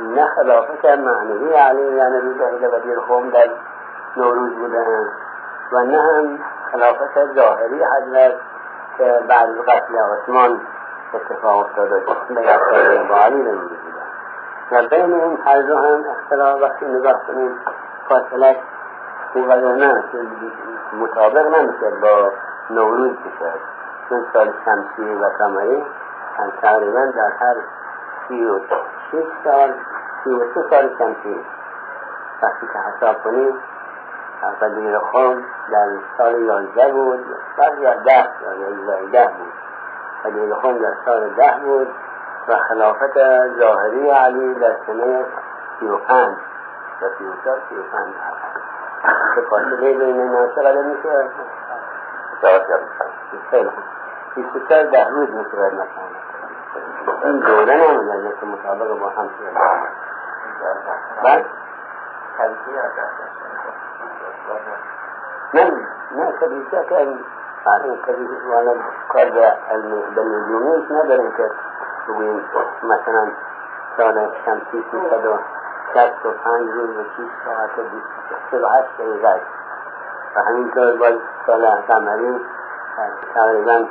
نخلاقك 0.00 0.86
معنوية 0.86 1.58
عليه 1.58 1.96
يعني 1.96 2.20
بجاهل 2.20 2.70
بدير 2.70 3.00
خوم 3.00 3.30
دل 3.30 3.56
نوروز 4.16 4.52
بدان 4.52 5.08
وأنهم 5.72 6.38
خلافة 6.72 7.24
ظاهري 7.34 7.86
حضرت 7.86 8.40
که 8.98 9.24
بعد 9.28 9.48
قتل 9.68 9.94
عثمان 9.96 10.60
اتفاق 11.14 11.58
افتاده 11.58 12.04
به 12.28 13.08
با 13.08 13.16
علی 13.16 13.42
رو 13.42 13.58
و 14.72 14.88
بین 14.88 15.14
این 15.14 15.38
هر 15.44 15.62
دو 15.62 15.76
هم 15.76 16.04
اختلاف 16.10 16.62
وقتی 16.62 16.86
نگاه 16.86 17.26
کنیم 17.26 17.60
فاصله 18.08 18.56
خوب 19.32 19.52
نه 19.52 20.04
مطابق 20.92 21.46
نمیشه 21.46 21.90
با 22.02 22.32
نوروز 22.70 23.12
بشه. 23.12 23.52
چون 24.08 24.26
سال 24.32 24.52
شمسی 24.64 25.14
و 25.14 25.38
کمری 25.38 25.84
تقریبا 26.62 27.04
در 27.16 27.32
هر 27.40 27.56
سی 28.28 28.44
و 28.44 28.58
شش 29.12 29.24
سال 29.44 29.74
سی 30.24 30.30
و 30.30 30.54
سه 30.54 30.62
سال 30.70 30.90
شمسی. 30.98 31.40
وقتی 32.42 32.66
که 32.66 32.78
حساب 32.78 33.22
کنیم 33.22 33.54
قدیر 34.42 34.98
خون 34.98 35.44
در 35.70 35.88
سال 36.18 36.42
یازده 36.42 36.92
بود 36.92 37.26
یا 37.80 37.94
ده 37.94 38.28
یا 38.88 38.96
ده 39.12 39.28
بود. 39.38 39.52
قدیر 40.24 40.54
خون 40.54 40.78
در 40.78 40.94
سال 41.04 41.28
ده 41.28 41.60
بود 41.64 41.88
و 42.48 42.56
خلافت 42.56 43.14
ظاهری 43.58 44.10
علی 44.10 44.54
در 44.54 44.76
سنه 44.86 45.24
سی 45.80 45.86
و 45.86 45.96
پنج. 45.96 46.36
و 47.02 47.08
سی 47.18 47.24
و 47.24 47.32
چار 47.44 47.58
سی 47.68 47.76
و 47.76 47.82
پنج. 47.82 48.14
که 49.34 49.40
فاصله 49.40 49.98
بین 49.98 50.20
اینا 50.20 50.46
چقدر 50.46 50.82
میشه؟ 50.82 51.30
خیلی 53.50 53.68
خوب. 53.68 53.84
بیست 54.34 54.56
و 54.56 54.68
چار 54.68 54.82
ده 54.82 55.08
روز 55.08 55.30
میشه 55.30 55.56
باید 55.56 55.72
این 57.24 57.38
دوره 57.38 57.76
نمیده 57.76 58.36
که 58.40 58.46
مطابق 58.46 58.98
با 58.98 59.08
هم 59.08 59.30
شده. 59.38 59.50
بعد؟ 61.22 61.44
نه 62.38 62.56
آره 67.64 67.96
کلیسا 68.06 68.48
والا 68.50 68.74
کار 69.08 69.30
به 69.30 69.54
علم 69.70 70.14
به 70.14 70.22
نجومیش 70.24 70.90
نداریم 70.90 71.32
که 71.36 71.50
بگوییم 72.08 72.44
مثلا 72.82 73.28
سال 73.96 74.30
شمسی 74.44 74.84
سیصد 74.90 75.26
و 75.26 75.38
شست 75.94 76.26
و 76.26 76.30
پنج 76.30 76.70
روز 76.70 76.96
و 76.96 77.02
شیش 77.16 77.30
ساعت 77.44 77.78
و 77.78 77.82
بیست 77.82 78.64
و 78.64 78.68
هشت 78.68 78.96
دقیقه 78.98 79.40
و 80.36 80.40
همینطور 80.40 80.96
باز 80.96 81.14
سال 81.46 81.66
قمری 81.66 82.40
تقریبا 83.34 83.84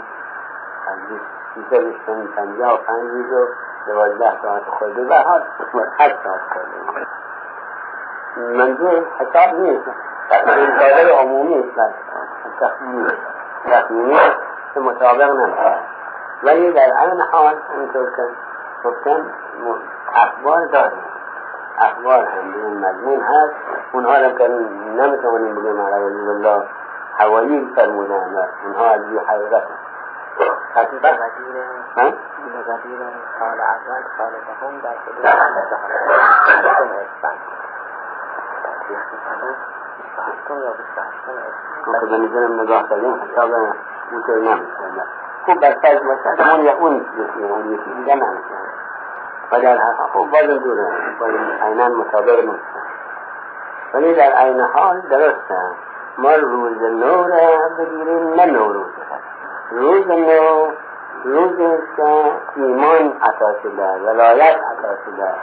سیصد 1.56 1.84
و 1.84 2.28
پنجاه 2.36 2.74
و 2.74 2.78
پنج 2.78 3.10
روز 3.12 3.32
و 3.32 3.48
دوازده 3.88 4.42
ساعت 4.42 4.64
خورده 4.64 5.08
و 5.08 5.14
هشت 6.00 6.16
ساعت 6.24 6.42
خورده. 6.54 7.08
منظور 8.38 9.06
حساب 9.20 9.60
نیست. 9.60 9.90
این 10.32 11.10
عمومی 11.10 11.60
است 11.60 11.94
تخمینی 13.66 14.20
که 14.74 14.80
مطابق 14.80 15.32
نمیشه 15.32 15.76
ولی 16.44 16.72
در 16.72 17.02
این 17.02 17.22
حال 17.22 17.56
همینطور 17.74 18.10
که 18.16 18.24
گفتم 18.84 19.26
أخبار 20.16 20.66
داریم 20.66 21.04
أخبار 21.80 22.26
هم 22.26 22.52
به 22.52 22.58
این 22.58 22.86
مضمون 22.86 23.22
هست 23.22 23.54
اونها 23.92 24.18
را 24.18 24.30
که 24.30 24.48
نمیتوانیم 24.98 25.56
بگیم 25.56 25.82
علی 25.82 26.04
الله 26.30 26.64
حوالی 27.18 27.72
فرمودن 27.76 28.36
و 28.36 28.44
اونها 28.66 28.86
از 28.86 29.10
بی 29.10 29.18
حقیقت 29.18 29.64
حقیقت 30.76 31.14
غدیر 31.14 31.56
نظرم 42.18 42.62
نگاه 42.62 42.84
خوب 42.90 43.06
اون 46.80 47.06
اون 47.50 47.74
یکی 47.74 47.92
خوب 50.14 50.42
دوره. 50.64 52.42
نیست 52.42 52.64
ولی 53.94 54.16
در 54.16 54.32
عین 54.34 54.62
حال 54.62 55.02
درسته. 55.02 55.72
ما 56.18 56.36
روز 56.36 56.82
نو 56.82 57.24
را 57.24 57.70
بگیریم 57.78 58.34
نه 58.34 58.46
نوروز. 58.46 58.86
روز 59.72 60.08
نو 60.08 60.72
روزی 61.24 61.78
که 61.98 62.32
ایمان 62.56 63.14
عطا 63.22 63.54
شده 63.64 63.94
ولایت 64.06 64.56
عطا 64.56 64.96
شده 65.06 65.34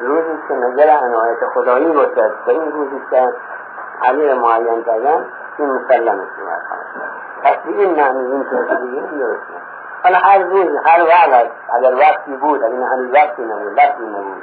روزی 0.00 0.38
که 0.48 0.54
نظر 0.54 0.90
عنایت 0.90 1.46
خدایی 1.54 1.92
باشد 1.92 2.32
به 2.46 2.52
این 2.52 2.72
روزی 2.72 3.00
که 3.10 3.32
علی 4.02 4.34
معین 4.34 4.84
کردن 4.84 5.26
این 5.58 5.70
مسلم 5.70 6.20
است 6.20 6.30
پس 7.42 7.56
به 7.56 7.72
این 7.72 7.94
معنی 7.94 8.18
این 8.18 8.44
که 8.44 8.56
بگیریم 8.56 9.18
درسته 9.18 9.54
حالا 10.02 10.18
هر 10.18 10.38
روز 10.38 10.68
هر 10.84 11.04
وقت 11.04 11.50
اگر 11.72 11.94
وقتی 11.94 12.36
بود 12.36 12.64
اگر 12.64 12.82
هنوز 12.82 13.12
وقتی 13.12 13.42
نبود 13.42 13.78
وقتی 13.78 14.02
نبود 14.02 14.42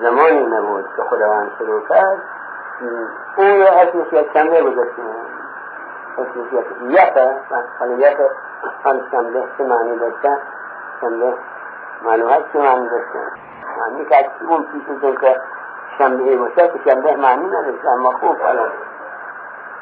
زمانی 0.00 0.46
نبود 0.46 0.84
که 0.96 1.02
خداوند 1.02 1.50
شروع 1.58 1.88
کرد 1.88 2.18
اون 3.36 3.60
رو 3.60 3.66
اسمش 3.66 4.12
یک 4.12 4.30
شنبه 4.32 4.62
گذاشتیم. 4.62 5.04
اسمش 6.18 6.52
یک 6.52 6.66
یکه. 6.88 7.36
حالا 7.78 7.92
یکه 7.92 8.30
آن 8.84 9.00
شنبه 9.10 9.44
چه 9.58 9.64
معنی 9.64 9.98
داشته؟ 9.98 10.38
شنبه 11.00 11.34
معلومت 12.02 12.52
چه 12.52 12.58
معنی 12.58 12.88
داشته؟ 12.88 13.18
معنی 13.78 14.04
که 14.04 14.16
از 14.16 14.24
اون 14.48 14.62
پیش 14.62 14.82
که 15.20 15.40
يحكم 16.02 16.16
به 16.16 16.40
وشك 16.40 16.86
يشبه 16.86 17.16
معنينا 17.16 17.60
الإنسان 17.60 17.98
مخوف 17.98 18.40
ولا 18.40 18.70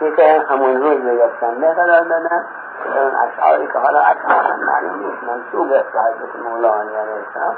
يكاين 0.01 0.47
خمون 0.47 0.83
هيد 0.83 1.05
يتسمى 1.05 1.75
فلا 1.75 2.01
لنا 2.01 2.47
فلان 2.85 3.13
أشعاري 3.15 3.67
كهلا 3.67 4.13
أشعار 4.13 4.57
معلومين 4.57 5.19
منسوبة 5.23 5.85
صحابة 5.95 6.35
المولان 6.35 6.89
يعني 6.89 7.11
الإسلام 7.15 7.55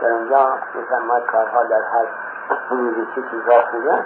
فلان 0.00 0.28
جاء 0.28 0.58
يسمى 0.74 1.20
كارها 1.20 1.62
در 1.62 1.84
هر 1.92 2.06
حدود 2.70 3.06
شكي 3.16 3.40
غافلة 3.48 4.04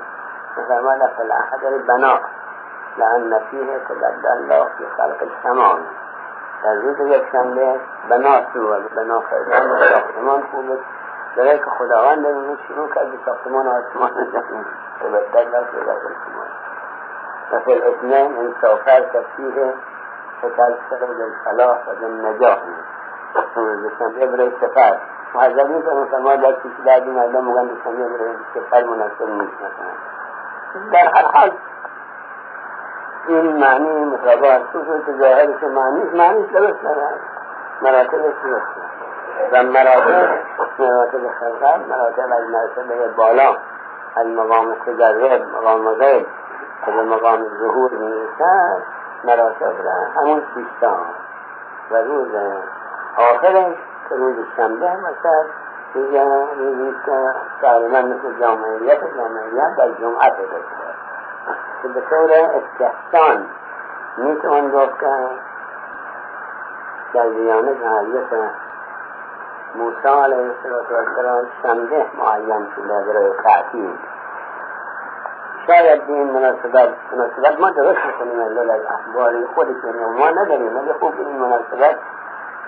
فما 0.56 0.90
لك 0.90 1.20
الأحد 1.20 1.64
البناء 1.64 2.22
لأن 2.98 3.40
فيه 3.50 3.78
تبدل 3.88 4.26
الله 4.36 4.64
في 4.78 4.86
خلق 4.98 5.22
السماوات. 5.22 5.80
در 6.64 6.74
روز 6.74 7.00
یک 7.00 7.24
شنبه 7.32 7.80
بنا 8.10 8.42
سوال 8.54 8.82
بنا 8.96 9.20
خیلی. 9.20 9.52
ساختمان 9.88 10.42
خوب 10.52 10.78
كذلك 11.36 11.64
خداوند 11.78 12.22
به 12.22 12.58
شروع 12.68 12.88
کرد 12.94 13.10
به 13.10 13.18
ساختمان 13.26 13.66
آسمان 13.66 14.10
و 14.10 14.24
زمین 14.32 14.64
که 15.00 15.08
بدتر 15.08 15.48
نشد 15.48 15.88
از 15.88 15.96
آسمان 15.96 16.48
و 17.52 17.60
فی 17.60 17.72
الاثنین 17.72 18.38
انصافر 18.38 19.00
تفسیر 19.00 19.72
تکلسل 20.42 21.02
و 21.02 21.06
بالفلاح 21.06 21.78
و 21.78 21.94
بالنجاح 22.00 22.58
دوشنبه 23.54 24.26
برای 24.26 24.52
سفر. 24.60 24.96
محضر 25.34 25.66
نیست 25.66 25.84
که 25.86 25.94
مسلمان 25.94 26.40
در 26.40 26.52
کسی 26.52 26.82
بعد 26.86 27.02
این 27.02 27.12
مردم 27.12 27.44
مگن 27.44 27.66
دوشنبه 27.66 28.08
برای 28.08 28.34
سفر 28.54 28.84
مناسب 28.84 29.28
نیست 29.28 29.54
مثلا. 29.54 30.90
در 30.92 31.08
هر 31.14 31.26
حال 31.34 31.52
این 33.28 33.56
معنی 33.56 34.04
متابعه 34.04 34.58
خصوص 34.58 35.06
که 35.06 35.12
ظاهرش 35.12 35.62
معنیش 35.62 36.14
معنیش 36.14 36.50
درست 36.50 36.84
نرد 36.84 37.20
مراتبش 37.82 38.34
درست 38.44 38.76
نرد 38.76 39.09
و 39.52 39.62
مراتب 39.62 40.38
مراتب 40.78 41.28
خلقت 41.40 41.80
مراتب 41.88 42.32
از 42.32 42.44
مرتبه 42.50 43.08
بالا 43.16 43.56
از 44.16 44.26
مقام 44.26 44.74
تجرب 44.74 45.42
مقام 45.56 45.94
غیب 45.94 46.26
که 46.86 46.90
به 46.90 47.02
مقام 47.02 47.46
ظهور 47.60 47.90
می‌رسد 47.90 48.82
مراتب 49.24 49.84
را 49.84 49.92
همون 50.16 50.42
شیشتا 50.54 50.96
و 51.90 51.96
روز 51.96 52.28
آخرش 53.16 53.76
که 54.08 54.14
روز 54.14 54.36
شنبه 54.56 54.90
مثل 54.96 55.48
روز 55.94 56.14
روزی 56.58 56.94
که 57.06 57.34
تقریبا 57.62 57.98
مثل 57.98 58.40
جامعیت 58.40 59.00
جامعیت 59.16 59.76
در 59.76 59.88
جمعه 60.00 60.30
پیدا 60.30 60.58
که 61.82 61.88
به 61.88 62.00
طور 62.10 62.32
استحسان 62.32 63.46
می‌توان 64.16 64.70
گفت 64.70 65.00
که 65.00 65.06
در 67.14 67.28
دیانه 67.28 67.70
حضرت 67.70 68.50
موسی 69.74 70.08
علیه 70.08 70.54
السلام 70.64 71.46
شنبه 71.62 72.06
معین 72.18 72.66
شده 72.76 73.04
برای 73.06 73.32
تعطیل 73.44 73.98
شاید 75.66 76.06
به 76.06 76.12
این 76.12 76.30
مناسبت 76.30 76.88
مناسبت 77.12 77.60
ما 77.60 77.70
درست 77.70 77.98
می‌کنیم 78.06 78.40
از 78.40 78.80
اخباری 78.88 79.46
خودشون 79.54 80.16
ما 80.18 80.30
نداریم 80.30 80.76
ولی 80.76 80.92
خوب 80.92 81.14
این 81.18 81.36
مناسبت 81.36 81.96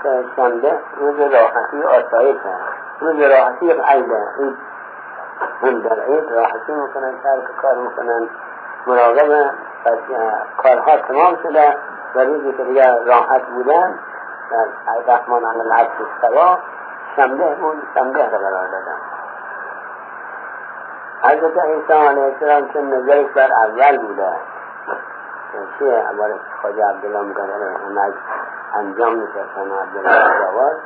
که 0.02 0.24
شنبه 0.36 0.78
روز 0.96 1.20
راحتی 1.20 1.82
آسایش 1.82 2.36
هست 2.36 3.00
روز 3.00 3.20
راحتی 3.20 3.70
عید 3.70 3.82
عید 3.82 4.56
هم 5.62 5.80
در 5.80 6.00
عید 6.00 6.32
راحتی 6.32 6.72
می‌کنن 6.72 7.14
ترک 7.22 7.56
کار 7.56 7.74
می‌کنن 7.74 8.28
مراقب 8.86 9.50
کارها 10.56 10.96
تمام 10.96 11.38
شده. 11.42 11.76
و 12.14 12.20
روزی 12.20 12.52
که 12.52 12.64
دیگر 12.64 12.98
راحت 13.04 13.42
بودن 13.42 13.98
در 14.50 15.14
رحمان 15.14 15.44
عن 15.44 15.60
العبد 15.60 15.90
سوا 16.20 16.58
شنبه 17.16 17.54
بود 17.54 17.82
شنبه 17.94 18.30
را 18.30 18.38
قرار 18.38 18.68
دادن 18.68 18.98
حضرت 21.22 21.58
عیسی 21.58 21.92
علیه 21.92 22.22
السلام 22.22 22.68
که 22.68 22.80
نظرش 22.80 23.26
بر 23.30 23.52
اول 23.52 23.98
بوده 23.98 24.32
چیه 25.78 25.94
عبارت 25.94 26.40
خواجه 26.60 26.84
عبدالله 26.84 27.20
می‌کنه 27.20 27.52
همه 27.52 28.12
انجام 28.74 29.22
و 29.22 29.26
عبدالله 29.82 30.46
آواز 30.48 30.76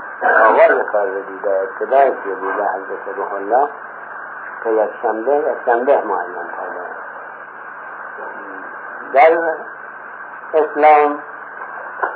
آواز 0.44 0.86
کار 0.92 1.06
رو 1.06 1.20
دیده 1.20 1.60
ابتدای 1.62 2.14
چیه 2.22 2.34
بوده 2.34 2.68
حضرت 2.68 3.16
روح 3.16 3.32
الله 3.32 3.68
که 4.64 4.70
یک 4.70 4.90
شنبه 5.02 5.36
یک 5.36 5.56
شنبه 5.66 6.02
معین 6.04 6.34
کرده 6.56 6.86
در 9.12 9.56
اسلام 10.54 11.18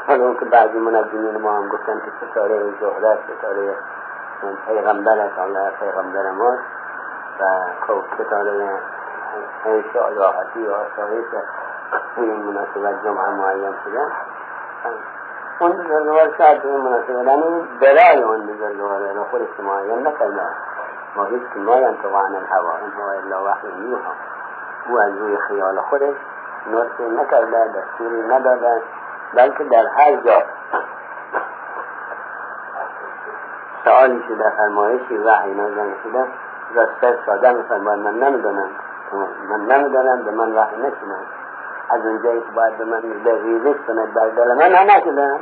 حالا 0.06 0.34
که 0.34 0.44
بعضی 0.44 0.78
منجمین 0.78 1.36
ما 1.36 1.56
هم 1.56 1.68
گفتن 1.68 2.00
که 2.00 2.26
ستاره 2.30 2.60
زهره 2.80 3.18
ستاره 3.38 3.74
پیغمبر 4.66 5.18
است 5.18 5.38
الله 5.38 5.70
پیغمبر 5.70 6.30
ماست 6.30 6.62
و 7.40 7.44
ستاره 8.14 8.78
انشاء 9.64 10.10
راحتی 10.14 10.66
و 10.66 10.72
آسایش 10.72 11.26
این 12.16 12.42
مناسبت 12.42 13.04
جمعه 13.04 13.30
معین 13.30 13.74
شده. 13.84 14.06
اون 15.58 15.72
بزرگوار 15.72 16.34
شاید 16.38 16.66
این 16.66 16.76
مناسبت 16.76 17.26
یعنی 17.26 17.68
برای 17.80 18.22
اون 18.22 18.46
بزرگوار 18.46 19.12
رو 19.12 19.24
خودش 19.24 19.60
معین 19.60 20.06
نکرده 20.06 20.42
ما 21.16 21.24
هیچ 21.24 21.42
که 21.54 21.60
ما 21.60 21.76
ینطق 21.76 22.14
عن 22.14 22.34
الهوا 22.34 22.76
این 22.76 22.92
هو 22.92 23.08
الا 23.08 23.44
وحی 23.44 23.68
یوحا 23.68 24.12
أو 24.88 24.98
از 24.98 25.18
روی 25.18 25.36
خیال 25.36 25.80
خودش 25.80 26.14
نطقی 26.66 27.08
نکرده 27.08 27.68
دستوری 27.68 28.22
نداده 28.22 28.82
بلکه 29.34 29.64
در 29.64 29.86
هر 29.86 30.16
جا 30.16 30.42
سوالی 33.84 34.24
شده 34.28 34.50
فرمایشی 34.50 35.18
وحی 35.18 35.54
نازل 35.54 35.90
شده 36.02 36.26
راسته 36.74 37.18
ساده 37.26 37.52
میفرماید 37.52 38.00
من 38.00 38.14
نمی‌دانم. 38.14 38.70
من 39.48 39.60
نمی‌دانم 39.60 40.22
به 40.24 40.30
من 40.30 40.52
وحی 40.52 40.76
نشده 40.76 41.16
از 41.90 42.06
اونجایی 42.06 42.40
که 42.40 42.50
باید 42.54 42.78
به 42.78 42.84
من 42.84 43.00
به 43.24 43.42
ریزش 43.42 43.76
کند 43.86 44.14
در 44.14 44.28
دل 44.28 44.54
من 44.54 44.74
هم 44.74 44.90
نشده 44.90 45.38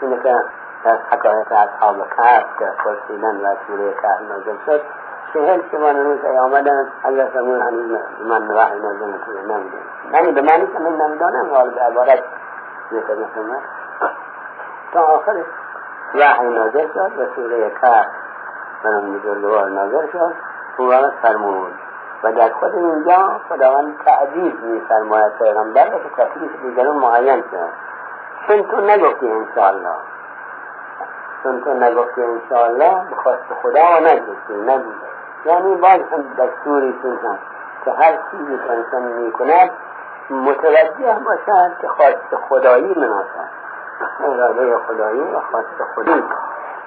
اینه 0.00 0.22
که 0.22 0.44
در 0.84 0.98
حکایت 1.10 1.52
اصحاب 1.52 1.96
کهف 2.16 2.44
که 2.58 2.66
پرسیدن 2.84 3.36
و 3.36 3.54
سوره 3.66 3.92
کهف 3.92 4.20
نازل 4.28 4.56
شد 4.66 4.80
چهل 5.32 5.60
شبان 5.72 5.96
روز 5.96 6.24
ای 6.24 6.38
آمدن 6.38 6.88
حضرت 7.04 7.36
امون 7.36 7.62
هنوز 7.62 7.98
من 8.20 8.48
وحی 8.48 8.78
نازل 8.80 9.06
نشده 9.06 9.40
نمی‌دانم 9.40 9.64
نمی‌دانم 10.12 10.46
معنی 10.46 10.66
که 10.66 10.78
من 10.78 11.06
نمی‌دانم 11.06 11.54
حال 11.54 11.70
به 11.70 11.80
عبارت 11.80 12.22
خدمت 12.90 13.62
تا 14.92 15.00
آخرش 15.00 15.44
وحی 16.14 16.48
نازل 16.48 16.86
شد 16.94 17.18
و 17.18 17.26
سوره 17.36 17.70
کهف 17.70 18.06
من 18.84 19.12
بزرگوار 19.12 19.68
نازل 19.68 20.06
شد 20.12 20.34
او 20.76 20.92
فرمود. 21.22 21.72
و 22.22 22.32
در 22.32 22.48
خود 22.48 22.74
اینجا 22.74 23.40
خداوند 23.48 23.98
تعدید 24.04 24.60
می 24.64 24.80
فرماید 24.88 25.32
پیغمبر 25.38 25.88
که 25.88 26.08
تکلیف 26.16 26.62
دیگران 26.62 26.96
معین 26.96 27.42
شد. 27.50 27.68
چون 28.46 28.62
تو 28.62 28.80
نگفتی 28.80 29.30
انشاءالله. 29.30 29.96
چون 31.42 31.60
تو 31.60 31.74
نگفتی 31.74 32.22
انشاءالله 32.22 33.10
بخواست 33.10 33.42
خدا 33.62 33.96
و 33.96 34.00
نگفتی 34.00 34.54
نبود 34.66 34.94
یعنی 35.44 35.74
باز 35.74 36.00
هم 36.12 36.22
دستوری 36.38 36.98
چون 37.02 37.18
که 37.84 37.90
هر 37.90 38.18
چیزی 38.30 38.58
که 38.58 38.72
انسان 38.72 39.02
می 39.02 39.32
کند 39.32 39.70
متوجه 40.30 41.20
باشد 41.24 41.78
که 41.80 41.88
خواست 41.88 42.36
خدایی 42.48 42.94
مناسب. 42.96 43.48
اراده 44.24 44.78
خدایی 44.78 45.20
و 45.20 45.40
خواست 45.50 45.82
خودی. 45.94 46.24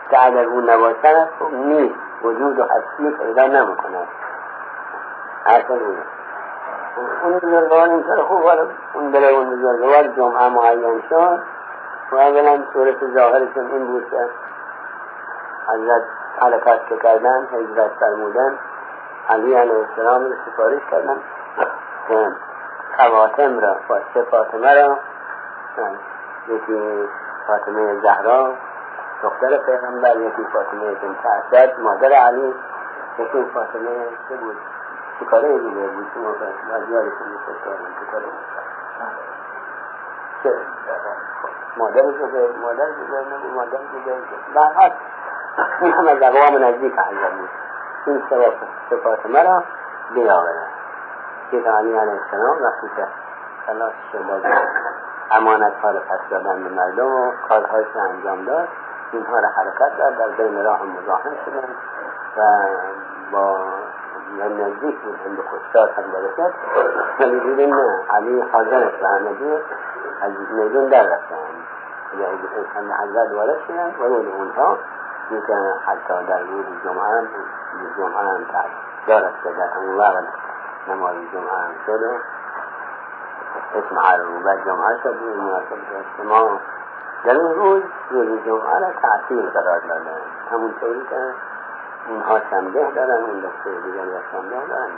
که 0.10 0.26
اگر 0.26 0.44
او 0.44 0.62
نباشد 0.62 1.30
خب 1.40 1.54
نیست 1.54 1.96
وجود 2.24 2.60
و 2.60 2.64
هستی 2.64 3.10
پیدا 3.10 3.48
نمی‌کند. 3.48 4.08
حرف 5.46 5.72
اونه 5.72 6.04
اون 7.24 7.40
بزرگوار 7.40 7.90
اینطور 7.90 8.22
خوب 8.22 8.46
اون 8.94 9.12
دل 9.12 9.24
اون 9.24 9.50
بزرگوار 9.50 10.08
جمعه 10.08 10.50
معین 10.50 11.04
شد. 11.10 11.40
و 12.12 12.16
اولا 12.16 12.64
صورت 12.74 13.14
ظاهرشون 13.14 13.72
این 13.72 13.88
بود 13.88 14.10
که 14.10 14.30
حضرت 15.68 16.02
حرکات 16.40 16.88
که 16.90 16.98
کردن 16.98 17.48
هجرت 17.54 17.92
فرمودن 18.00 18.58
علی 19.30 19.54
علیه 19.54 19.86
السلام 19.90 20.26
رو 20.26 20.32
سفارش 20.46 20.82
کردن. 20.92 21.18
که 22.08 22.32
خواتم 22.98 23.60
را 23.60 23.76
فاطمه 24.32 24.74
را. 24.74 24.98
یکی 26.48 27.08
فاطمه 27.48 28.02
زهرا 28.02 28.54
دختر 29.24 29.58
پیغمبر 29.58 30.18
یکی 30.18 30.46
فاطمه 30.54 30.94
بنت 30.94 31.26
اسد 31.26 31.80
مادر 31.80 32.12
علی 32.14 32.54
یکی 33.20 33.46
فاطمه 33.54 34.08
چه 34.30 34.36
بود؟ 34.36 34.58
چیکاره 35.20 35.58
دیگه 35.58 35.88
بود؟ 35.88 36.08
شما 36.14 36.32
باید 36.32 36.90
یادتون 36.90 37.28
میشه 37.28 37.60
چیکاره 38.00 38.26
مادر 41.78 42.02
زبیر 42.02 42.58
مادر 42.62 42.86
زبیر 42.86 43.34
نبود 43.34 43.54
مادر 43.56 43.78
زبیر 43.78 44.14
برحال 44.56 44.92
این 45.82 45.94
از 45.94 46.22
اقوام 46.22 46.64
نزدیک 46.64 46.94
حضر 46.94 47.30
بود. 47.30 47.50
این 48.06 48.24
سه 48.90 48.96
فاطمه 48.96 49.44
را 49.44 49.64
بیاورد 50.14 50.68
که 51.52 51.58
علی 51.58 51.98
علیه 51.98 52.22
السلام 52.24 52.64
وقتی 52.64 52.88
که 52.96 53.08
خلاص 53.68 53.94
شد 54.12 54.85
امانت 55.32 55.74
ها 55.84 55.92
رو 55.92 56.00
پس 56.00 56.30
دادن 56.30 56.64
به 56.64 56.70
مردم 56.70 57.06
و 57.06 57.32
کارهایش 57.48 57.88
رو 57.96 58.02
انجام 58.02 58.46
داد. 58.46 58.68
اینها 59.12 59.40
رو 59.40 59.48
حرکت 59.48 59.98
داد 59.98 60.18
در 60.18 60.28
بین 60.28 60.64
راه 60.64 60.84
مزاحم 60.84 61.36
شدن 61.46 61.70
و 62.38 62.68
با 63.32 63.58
نزدیک 64.40 65.00
بود 65.00 65.20
هند 65.26 65.40
خوشتار 65.50 65.90
هم 65.90 66.04
برسد 66.12 66.54
ولی 67.20 67.40
دیدیم 67.40 67.76
نه 67.76 68.04
علی 68.10 68.42
حاضرش 68.42 68.94
و 69.02 69.08
همه 69.08 69.34
دور 69.34 69.62
از 70.22 70.32
میدون 70.52 70.90
در 70.90 71.04
رفتن. 71.04 71.36
هم 72.76 72.92
حضرت 72.92 73.32
وارد 73.32 73.58
شدن 73.68 73.96
و 74.00 74.04
رود 74.04 74.28
اونها 74.28 74.78
که 75.48 75.54
حتی 75.86 76.26
در 76.28 76.40
روز 76.40 76.66
جمعه 76.84 77.04
هم 77.04 77.28
جمعه 77.98 78.18
هم 78.18 78.46
دارد 79.08 79.34
که 79.44 79.50
در 79.50 79.68
همون 79.76 79.98
وقت 79.98 80.24
نماز 80.88 81.16
جمعه 81.34 81.54
هم 81.54 81.72
شد 81.86 82.00
اسم 83.76 84.00
عربوبت 84.00 84.66
جمعه 84.66 84.98
شد 85.04 85.16
این 85.22 85.38
مناسبت 85.38 85.80
اجتماع 86.00 86.60
در 87.26 87.38
اون 87.38 87.56
روز 87.56 87.84
روز 88.10 88.28
جمعه 88.46 88.80
را 88.80 88.92
تعطیل 89.02 89.50
قرار 89.50 89.80
دادن. 89.80 90.22
همون 90.52 90.74
طوری 90.80 91.06
که 91.10 91.34
اینها 92.08 92.40
شنبه 92.50 92.92
دارن 92.96 93.24
اون 93.24 93.40
دسته 93.40 93.82
دیگر 93.84 94.06
یا 94.06 94.20
شنبه 94.32 94.56
دارن. 94.70 94.90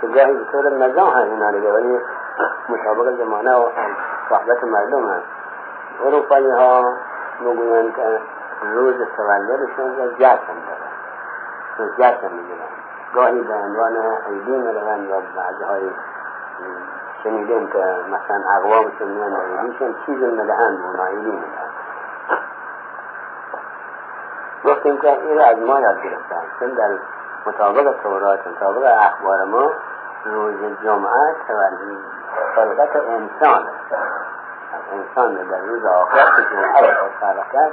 که 0.00 0.06
گاهی 0.06 0.34
به 0.34 0.44
طور 0.52 0.68
مزاح 0.68 1.16
اینا 1.16 1.50
دیگه 1.50 1.72
ولی 1.72 2.00
مطابق 2.68 3.16
زمانه 3.18 3.54
و 3.54 3.70
صحبت 4.28 4.64
مردم 4.64 5.08
هست. 5.08 5.26
اروپایی 6.04 6.50
ها 6.50 6.94
می‌گویند 7.40 7.96
که 7.96 8.20
روز 8.62 8.94
تولدشون 9.16 9.96
را 9.96 10.08
جشن 10.08 10.56
دارن. 10.66 11.90
جشن 11.98 12.32
می‌گیرن. 12.32 12.70
گاهی 13.14 13.40
به 13.40 13.54
عنوان 13.54 13.96
عیدی 14.28 14.56
می‌روند 14.56 15.08
یا 15.08 15.22
بعضی 15.36 15.64
های 15.64 15.90
شنیدیم 17.22 17.66
که 17.66 17.96
مثلا 18.08 18.56
اقوامشون 18.56 19.08
میان 19.08 19.32
نایلیشون 19.32 19.94
چیز 20.06 20.22
مدهن 20.22 20.76
و 20.76 20.96
نایلی 20.96 21.30
می‌دهن 21.30 21.70
گفتیم 24.64 24.98
که 24.98 25.08
این 25.08 25.40
از 25.40 25.58
ما 25.58 25.80
یاد 25.80 26.02
گرفتن 26.02 26.42
چون 26.60 26.68
در 26.68 26.98
مطابق 27.46 27.94
تورات 28.02 28.46
مطابق 28.46 28.96
اخبار 29.00 29.44
ما 29.44 29.72
روز 30.24 30.54
جمعه 30.84 31.34
خلقت 32.56 32.96
انسان 32.96 33.68
انسان 34.92 35.34
در 35.34 35.60
روز 35.60 35.84
آخر 35.84 36.16
که 36.16 36.56
جمعه 36.56 36.94
خلقت 37.20 37.72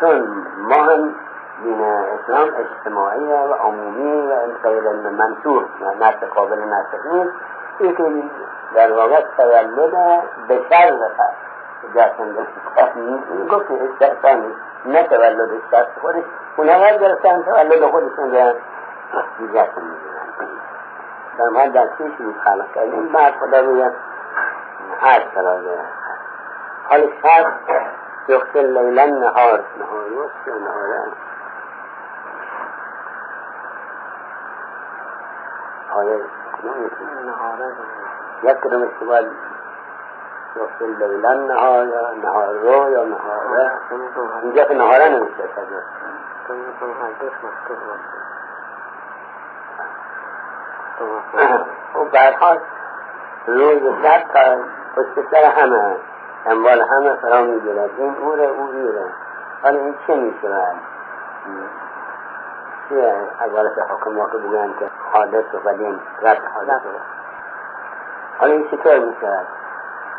چون 0.00 0.44
ما 0.58 0.74
هم 0.74 1.14
دین 1.62 1.84
اسلام 1.84 2.48
اجتماعی 2.56 3.32
و 3.32 3.52
عمومی 3.52 4.26
و 4.26 4.36
غیر 4.62 4.92
منصور 4.92 5.64
نسل 6.00 6.26
قابل 6.26 6.58
نسل 6.58 7.08
نیست. 7.12 7.36
یکی 7.80 8.30
در 8.74 8.92
واقع 8.92 9.24
تولد 9.36 10.22
بشر 10.48 11.10
جسم 11.94 12.46
گفت 13.50 13.70
استحسان 13.70 14.54
نه 14.84 15.02
تولد 15.02 15.50
دست 15.72 15.98
خودش. 16.00 16.24
اونها 16.56 16.74
هم 16.74 16.96
گرفتن 16.96 17.42
تولد 17.42 17.90
خودشون 17.90 18.30
رو 18.30 19.46
جسم 19.48 19.82
می‌دونن 19.82 20.20
در 21.38 21.48
ما 21.48 21.66
دستی 21.66 22.14
شروع 22.18 22.34
خلق 22.44 22.72
کردیم. 22.74 23.12
بعد 23.12 23.34
خدا 23.34 23.60
روی 23.60 23.90
هر 25.00 25.20
قرار 25.34 25.60
حال 26.88 27.12
شب 27.22 27.46
یخشل 28.28 28.78
لیلا 28.78 29.04
نهار 29.04 29.64
نهار 29.78 30.12
و 30.12 30.58
نهارن 30.58 31.12
آیه 35.96 36.20
نهاره 37.24 37.72
یک 38.42 38.56
کدومش 38.60 38.88
که 39.00 39.04
باید 39.04 39.26
یخشل 40.56 41.04
لیلا 41.04 41.34
نهار 41.34 41.86
یا 41.86 42.10
نهار 42.22 42.54
رو 42.54 42.90
یا 42.90 43.04
نهاره؟ 43.04 43.72
اینجا 44.42 44.64
که 44.64 44.74
نهاره 44.74 45.08
نمیشه 45.08 45.34
کجا 45.34 45.80
او 51.94 52.04
برحال 52.04 52.58
روز 53.46 53.82
شب 54.02 54.22
تا 54.32 54.56
پشت 54.96 55.30
سر 55.30 55.44
همه. 55.44 55.96
اموال 56.46 56.82
همه 56.82 57.14
فرا 57.14 57.42
می‌گیرد 57.42 57.90
این 57.96 58.16
اوره 58.16 58.44
او 58.44 58.70
ایره. 58.72 59.04
حالا 59.62 59.78
این 59.78 59.94
چه 60.06 60.14
می‌شود؟ 60.16 60.76
چیه؟ 62.88 63.28
اولش 63.40 63.72
حکم 63.78 64.18
ها 64.18 64.30
که 64.30 64.38
بگن 64.38 64.74
که 64.78 64.90
حادث 65.12 65.54
و 65.54 65.68
قدیم 65.68 66.00
رد 66.22 66.42
حادث 66.54 66.80
حالا 68.38 68.52
این 68.52 68.68
چطور 68.70 68.98
می‌شود 68.98 69.46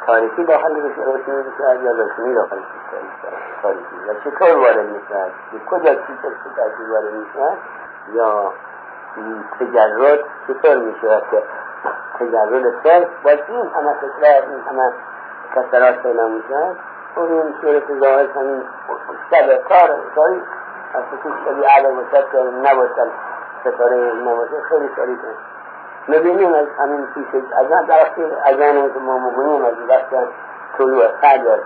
تاریخی 0.06 0.46
داخل 0.46 0.76
روشنی 0.76 1.36
می‌شود 1.36 1.84
یا 1.84 1.92
روشنی 1.92 2.36
داخل 2.36 2.58
تاریخی. 3.62 3.96
و 4.08 4.14
چطور 4.24 4.58
وارد 4.58 4.86
می‌شود؟ 4.86 5.32
کجا 5.70 5.96
چطور 5.96 6.32
چطور 6.56 6.92
وارد 6.92 7.14
می‌شود؟ 7.14 7.58
یا 8.14 8.54
تجرد 9.60 10.20
چطور 10.48 10.78
می‌شود 10.78 11.24
که 11.32 11.44
تجرد 12.20 12.84
صرف 12.84 13.08
با 13.24 13.32
این 13.32 13.68
همه 13.76 13.94
فکرات 13.94 14.44
این 14.50 14.62
همه 14.70 14.94
کسرات 15.56 16.04
پیدا 16.04 16.28
می‌شود. 16.28 16.78
و 17.16 17.20
این 17.20 17.56
صورت 17.62 18.00
ظاهر 18.00 18.28
همین 18.36 18.64
شب 19.32 19.64
کار 19.64 20.00
کاری 20.16 20.42
از 20.94 21.04
خصوص 21.04 21.34
شبی 21.46 21.64
علی 21.64 21.96
باشد 21.96 22.32
که 22.32 22.38
نباشد. 22.38 23.12
ستاره 23.62 24.14
نباشد 24.14 24.62
خیلی 24.70 24.90
شریفه 24.96 25.28
می‌بینیم 26.08 26.54
از 26.54 26.68
همین 26.80 27.08
پیش 27.14 27.26
از 27.58 27.88
درختی 27.88 28.24
اجانه 28.46 28.90
که 28.94 29.00
ما 29.00 29.18
مگونیم 29.18 29.66
از 29.66 29.74
وقت 29.88 30.28
طلوع 30.78 31.08
فجر 31.08 31.58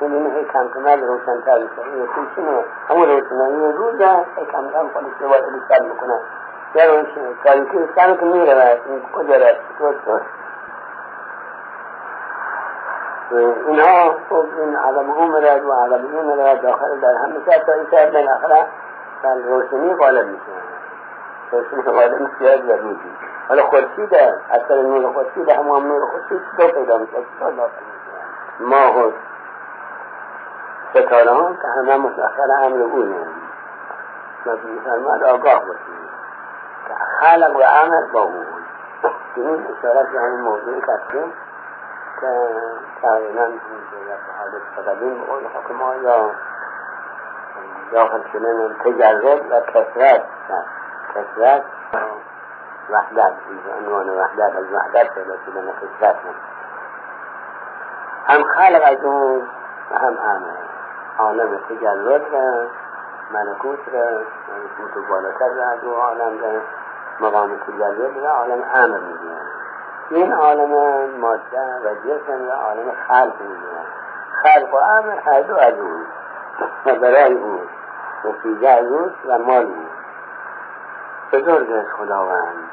می‌بینیم 0.00 0.36
هی 0.36 0.44
کم 0.44 0.68
کمال 0.74 1.00
روشنتر 1.00 1.58
میشه. 1.58 1.82
این 1.94 2.06
پیشینه 2.06 2.64
همون 2.88 3.08
روشنایی 3.08 3.72
روز 3.72 4.00
هی 4.00 4.46
کم 4.52 4.70
کم 4.72 4.88
خودش 4.92 5.12
رو 5.20 5.28
باید 5.28 5.44
بیشتر 5.52 5.82
می‌کنه. 5.82 6.20
یا 6.74 6.94
روشن 6.94 7.20
تاریکی 7.44 7.88
سر 7.96 8.14
که 8.14 8.24
میره 8.24 8.80
این 8.86 9.02
کجا 9.12 9.36
رفت؟ 9.36 9.60
چطور 9.74 9.94
شد؟ 10.04 10.22
اینها 13.66 14.16
خب 14.28 14.44
این 14.58 14.76
عدم 14.76 15.10
او 15.10 15.26
مرد 15.26 15.64
و 15.64 15.72
عدم 15.72 16.16
این 16.16 16.22
مرد 16.22 16.62
داخل 16.62 17.00
در 17.00 17.14
همیشه 17.14 17.58
تا 17.66 17.72
این 17.72 17.86
شاید 17.90 18.12
بالاخره 18.12 18.66
در 19.22 19.34
روشنی 19.34 19.94
غالب 19.94 20.26
میشه 20.26 20.42
روشنی 21.52 21.82
غالب 21.82 22.20
میشه 22.20 22.56
و 22.56 22.94
حالا 23.48 23.62
خورشید 23.62 24.14
اثر 24.50 24.82
نور 24.82 25.12
خورشید 25.12 25.50
همون 25.50 25.88
نور 25.88 26.06
خورشید 26.10 26.40
دو 26.58 26.68
پیدا 26.68 26.98
میشه 26.98 27.16
ماه 28.60 28.98
و 28.98 29.10
ستاره 30.90 31.30
ها 31.30 31.52
که 31.52 31.68
همه 31.76 31.96
مسخر 31.96 32.64
امر 32.64 32.82
اونه. 32.82 33.26
و 34.46 34.56
میفرماد 34.64 35.22
آگاه 35.22 35.60
باشید. 35.60 36.10
که 36.88 36.94
خلق 37.20 37.56
و 37.56 37.62
عمل 37.62 38.06
با 38.12 38.22
اون 38.22 38.46
این 39.36 39.66
اشارت 39.78 40.08
به 40.12 40.20
همین 40.20 40.40
موضوعی 40.40 40.80
کردیم 40.80 41.32
که 42.20 42.48
تقریبا 43.02 43.48
حادث 44.38 44.88
قدیم 44.88 45.14
به 45.14 45.26
قول 45.26 45.42
حکما 45.44 45.94
یا 45.94 46.30
داخل 47.92 48.20
شدن 48.32 48.74
تجرد 48.74 49.52
و 49.52 49.60
کسرت 49.60 50.22
کسرت 51.14 51.62
وحدت 52.90 53.32
عنوان 53.78 54.10
وحدت 54.10 54.56
از 54.56 54.64
وحدت 54.72 55.14
پیدا 55.14 55.34
شدن 55.46 55.72
کسرت 55.72 56.16
هم 58.26 58.42
خلق 58.42 58.82
از 58.84 59.04
اون 59.04 59.42
و 59.90 59.98
هم 59.98 60.18
عمل 60.18 60.56
عالم 61.18 61.58
تجرد 61.68 62.34
و 62.34 62.66
ملکوت 63.30 63.78
را 63.92 64.00
ملکوت 64.00 65.08
بالاتر 65.08 65.48
را 65.48 65.64
از 65.64 65.84
او 65.84 65.94
عالم 65.94 66.38
را 66.42 66.60
مقام 67.20 67.56
تجرد 67.56 68.16
و 68.16 68.26
عالم 68.26 68.62
امر 68.74 68.98
می‌گوید 68.98 69.60
این 70.10 70.32
عالم 70.32 70.70
ماده 71.20 71.60
و 71.84 71.94
جسم 71.94 72.48
و 72.48 72.50
عالم 72.50 72.92
خلق 73.08 73.40
می‌گوید 73.40 74.00
خلق 74.42 74.74
و 74.74 74.76
امر 74.76 75.10
هر 75.10 75.40
دو 75.40 75.56
از 75.56 75.74
او 75.78 76.00
و 76.86 76.94
برای 76.94 77.32
او 77.32 77.60
نتیجه 78.24 78.68
از 78.68 78.86
اوست 78.86 79.26
و 79.26 79.38
مال 79.38 79.64
او 79.64 79.89
بزرگ 81.32 81.86
خداوند. 81.98 82.70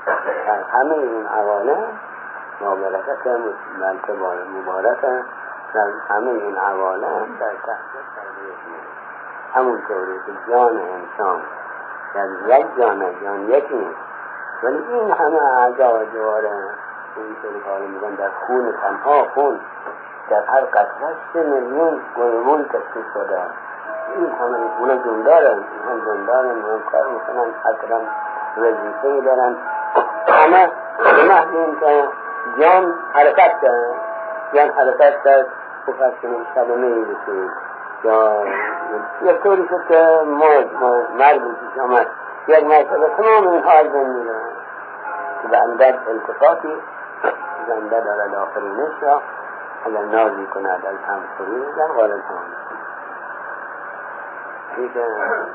در 0.48 0.64
همه 0.64 0.94
این 0.94 1.28
عوالم 1.28 1.88
با 2.62 2.76
برکت 2.76 3.28
مبارک 4.58 5.02
در 5.74 5.88
همه 6.10 6.30
این 6.32 6.58
عوالم 6.58 7.26
در 7.40 7.50
تحت 7.50 7.80
تربیت 8.16 8.58
همونطوری 9.54 10.20
که 10.26 10.52
جان 10.52 10.80
انسان 10.80 11.42
در 12.14 12.58
یک 12.58 12.78
جان 12.78 13.06
جان 13.24 13.50
یکی 13.50 13.76
نیست. 13.76 14.00
ولی 14.64 14.84
این 14.94 15.12
همه 15.12 15.38
اعضا 15.38 16.00
و 16.00 16.04
جواره 16.14 16.52
اینطوری 17.16 17.60
که 17.64 17.70
حالا 17.70 17.86
میگن 17.86 18.16
در 18.16 18.30
خون 18.48 18.74
تنها 18.82 19.28
خون 19.34 19.60
در 20.30 20.44
هر 20.46 20.62
قطره 20.62 21.16
سه 21.34 21.44
میلیون 21.44 22.02
گلگول 22.18 22.64
تشکیل 22.64 23.04
شده. 23.14 23.40
این 24.16 24.32
همه 24.32 24.58
اونا 24.80 24.96
جندارن 24.96 25.58
این 25.58 25.90
هم 25.90 26.06
جندارن 26.06 26.50
این 26.50 26.66
هم 26.66 26.82
کار 26.92 27.08
می‌کنن 27.08 27.54
حتما 27.64 28.00
وظیفه 28.58 29.22
دارن 29.26 29.56
همه 30.28 30.72
محض 31.28 31.48
این 31.52 31.80
که 31.80 32.08
جان 32.60 32.94
حرکت 33.14 33.62
کرد. 33.62 33.96
جان 34.54 34.70
حرکت 34.70 35.24
کرد. 35.24 35.48
کنیم 36.22 36.48
صدمه 36.56 36.88
ای 36.88 37.06
بسید 37.06 37.52
یا 38.04 38.46
یک 39.22 39.44
طوری 39.44 39.68
شد 39.70 39.88
که 39.88 40.22
موج 40.26 40.66
مرد 41.18 41.40
پیش 41.40 41.82
آمد 41.82 42.08
یک 42.48 42.64
مرتبه 42.64 43.10
تمام 43.18 43.48
اینها 43.48 43.72
از 43.72 43.92
بین 43.92 44.10
میرن 44.10 44.42
که 45.42 45.48
به 45.48 45.58
اندر 45.58 45.94
التفاتی. 46.08 46.82
زنده 47.68 48.02
دارد 48.02 48.36
آفرینش 48.36 49.04
را 49.04 49.22
اگر 49.86 50.02
نازی 50.02 50.46
کند 50.46 50.86
از 50.86 50.96
هم 51.08 51.20
فرو 51.38 51.76
در 51.78 51.88
غالب 51.88 52.14
هم. 52.14 52.44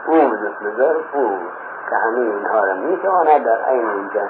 او 0.06 0.28
مثل 0.28 0.76
ظرف 0.76 1.14
او. 1.14 1.38
که 1.92 1.98
همه 1.98 2.18
اینها 2.18 2.64
را 2.64 2.74
می‌تواند 2.74 3.44
در 3.44 3.64
عین 3.64 3.88
اینجا 3.88 4.20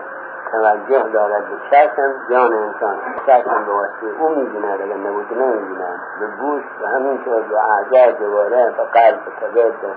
توجه 0.52 1.08
دارد 1.12 1.44
به 1.44 1.56
شکم 1.70 2.12
جان 2.30 2.52
انسان 2.52 2.96
شکم 3.26 3.64
به 3.64 3.72
واسطه 3.72 4.06
او 4.18 4.28
می‌بیند 4.28 4.80
اگر 4.80 4.96
نبود 4.96 5.32
نمی‌بیند 5.32 6.00
به 6.20 6.26
گوش 6.40 6.62
و 6.82 6.86
همینطور 6.86 7.42
به 7.42 7.56
اعضا 7.72 8.12
دوباره 8.18 8.70
به 8.76 8.82
قلب 8.82 9.20
به 9.24 9.30
کبد 9.40 9.80
به 9.80 9.88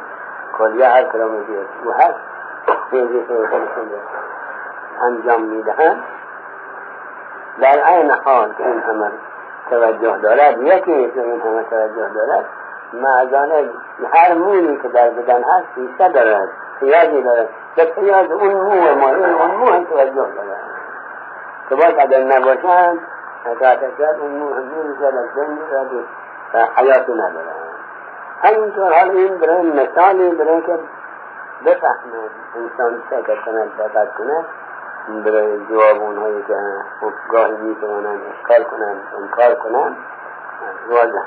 کلیه 0.58 0.88
هر 0.88 1.04
کلامتی 1.04 1.58
او 1.84 1.92
هست. 1.92 2.20
انجام 5.02 5.42
می‌دهند. 5.42 6.04
در 7.62 7.80
عین 7.86 8.12
حال 8.12 8.54
که 8.54 8.68
این 8.68 8.80
همه 8.80 9.12
توجه 9.70 10.18
دارد 10.18 10.62
یکی 10.62 11.12
که 11.12 11.22
این 11.22 11.42
همه 11.42 11.64
توجه 11.64 12.10
دارد 12.14 12.46
معذانه 12.94 13.70
هر 14.14 14.34
مولی 14.34 14.80
که 14.82 14.88
در 14.88 15.10
بدن 15.10 15.44
هست 15.44 15.66
بیشتر 15.76 16.08
دارد. 16.08 16.50
پیازی 16.80 17.24
دارد 17.24 17.50
به 17.76 17.86
پیاز 17.86 18.32
اون 18.32 18.54
مو 18.54 18.96
ما 18.96 19.10
اون 19.10 19.52
مو 19.52 19.66
هم 19.66 19.84
توجه 19.84 20.14
دارد 20.14 20.58
که 21.70 21.76
باید 21.76 22.00
اگر 22.00 22.24
نباشند 22.24 23.00
اطاعت 23.46 23.80
اون 24.22 24.32
مو 24.32 24.54
هم 24.54 24.64
میرزد 24.64 25.18
از 25.18 25.36
بین 25.36 25.50
میرد 25.50 25.94
و 26.54 26.68
حیاتی 26.76 27.14
ندارد 27.14 27.56
همینطور 28.42 28.94
حال 28.94 29.10
این 29.10 29.38
برای 29.38 29.62
مثالی 29.62 30.32
برای 30.32 30.62
که 30.62 30.80
بفهمد 31.66 32.32
انسان 32.56 33.04
چه 33.10 33.36
کند 33.46 33.72
دقت 33.78 34.16
کند 34.16 34.46
برای 35.26 35.66
جواب 35.66 36.02
اونهایی 36.02 36.44
که 36.48 36.56
گاهی 37.30 37.58
می‌توانند 37.58 38.22
اشکال 38.34 38.64
کنند 38.64 39.02
انکار 39.18 39.56
کنند 39.56 39.98
واضح. 40.90 41.26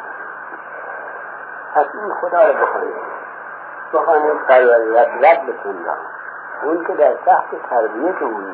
پس 1.75 1.87
این 1.95 2.15
خدا 2.21 2.47
رو 2.47 2.53
بخوانید 2.53 3.18
بخوانید 3.92 4.38
پروریت 4.48 5.09
رد 5.22 5.46
بکن 5.46 5.85
را 5.85 5.94
اون 6.62 6.85
که 6.85 6.94
در 6.94 7.14
تحت 7.14 7.68
تربیت 7.70 8.22
اون 8.22 8.44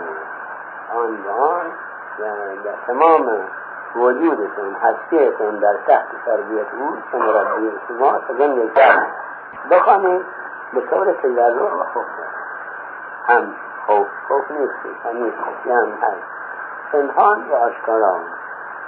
آن 0.94 1.16
به 1.22 1.30
آن 1.30 1.66
در 2.64 2.72
تمام 2.86 3.40
وجودتون 3.96 4.74
هستیتون 4.82 5.56
در 5.56 5.76
تحت 5.86 6.06
تربیت 6.26 6.66
او 6.78 6.96
که 7.12 7.16
مربی 7.16 7.72
شما 7.88 8.20
سزن 8.28 8.52
یکم 8.52 9.06
بخوانید 9.70 10.24
به 10.72 10.80
طور 10.80 11.12
تجربه 11.12 11.64
و 11.64 11.84
خوف 11.84 12.04
هم 13.26 13.54
خوف 13.86 14.06
خوف 14.28 14.50
نیست 14.50 15.04
همین 15.04 15.32
خوفی 15.44 15.70
هم 15.70 15.88
هست. 16.02 16.22
پنهان 16.92 17.48
و 17.50 17.54
آشکارا. 17.54 18.16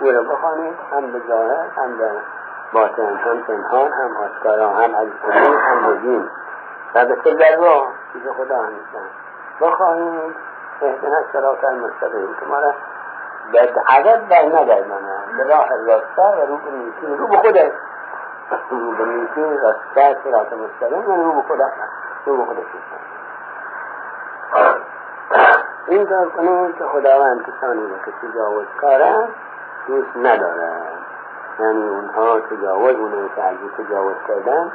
او 0.00 0.10
را 0.10 0.22
بخوانید 0.22 0.74
هم 0.92 1.12
به 1.12 1.22
ظاهر 1.28 1.66
هم 1.76 1.98
به 1.98 2.10
باطن 2.72 3.16
هم 3.16 3.40
پنهان 3.40 3.92
هم 3.92 4.16
آشکارا 4.16 4.68
هم 4.68 4.94
از 4.94 5.08
هم 5.58 5.92
بگین 5.92 6.28
و 6.94 7.04
به 7.04 7.16
تجربه 7.16 7.70
چیز 8.12 8.22
خدا 8.36 8.56
هستن 8.56 9.06
بخواهید 9.60 10.34
احتنا 10.82 11.22
سرات 11.32 11.64
المستقیم. 11.64 12.34
که 12.40 12.46
ما 12.46 12.58
را 12.58 12.74
به 13.52 13.58
عدد 13.86 14.28
در 14.28 14.42
نگردانه 14.42 15.18
به 15.36 15.44
راه 15.44 15.68
راسته 15.86 16.22
و 16.22 16.46
رو 16.46 16.56
به 16.56 16.70
نیکی 16.70 17.06
رو 17.18 17.26
به 17.26 17.36
خودش. 17.36 17.72
رو 18.70 18.92
به 18.92 19.04
نیکی 19.04 19.42
راسته 19.42 20.16
سرات 20.24 20.52
مستقیم 20.52 21.10
یعنی 21.10 21.24
رو 21.24 21.32
به 21.32 21.42
خودش 21.42 21.72
رو 22.26 22.36
به 22.36 22.44
خودش 22.44 22.64
این 25.86 26.06
کار 26.06 26.28
کنه 26.28 26.72
که 26.78 26.84
خداوند 26.84 27.46
کسانی 27.46 27.86
رو 27.86 27.98
که 27.98 28.12
تجاوزکارن 28.28 29.28
دوست 29.86 30.16
نداره 30.16 30.95
یعنی 31.58 31.88
اونها 31.88 32.40
تجاوز 32.40 32.96
اونه 32.96 33.28
که 33.36 33.42
از 33.42 33.56
تجاوز 33.78 34.16
کردن 34.28 34.72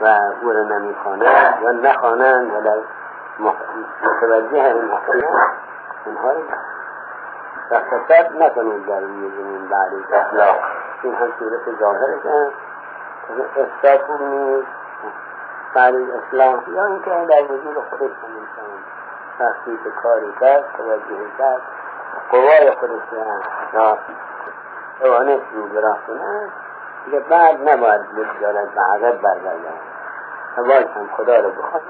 و 0.00 0.18
او 0.42 0.52
را 0.52 0.62
نمی‌خوانند 0.62 1.62
یا 1.62 1.70
نخوانند 1.70 2.52
و 2.54 2.60
در 2.60 2.78
متوجه 3.38 4.64
این 4.64 4.90
احکام 4.90 5.22
اونها 6.04 6.32
رو 6.32 6.40
و 7.70 7.80
فساد 7.80 8.42
نکنید 8.42 8.86
در 8.86 9.00
روی 9.00 9.30
زمین 9.30 9.68
بعد 9.68 9.92
از 9.94 10.12
اخلاق. 10.12 10.56
این 11.02 11.14
هم 11.14 11.32
صورت 11.38 11.78
ظاهرشن 11.80 12.50
افساد 13.56 14.00
خوب 14.06 14.22
نیست. 14.22 14.68
بعد 15.74 15.94
از 15.94 16.02
اسلام 16.02 16.64
یا 16.74 16.84
اینکه 16.84 17.10
در 17.10 17.42
وجود 17.42 17.74
خودش 17.98 18.16
انسان 18.24 18.74
وقتی 19.40 19.78
که 19.84 19.90
کاری 19.90 20.32
کرد 20.40 20.64
توجه 20.76 21.30
کرد. 21.38 21.62
قوای 22.30 22.70
خودش 22.70 23.02
را 23.72 23.98
توانست 25.00 25.44
رو 25.54 25.66
براه 25.66 25.98
کنند 26.06 26.52
دیگه 27.04 27.20
بعد 27.20 27.68
نباید 27.68 28.12
بگذارد 28.12 28.74
به 28.74 28.80
عقب 28.80 29.20
برگردد 29.20 29.94
و 30.56 30.64
باز 30.64 30.84
هم 30.84 31.08
خدا 31.16 31.40
رو 31.40 31.50
بخواد. 31.50 31.82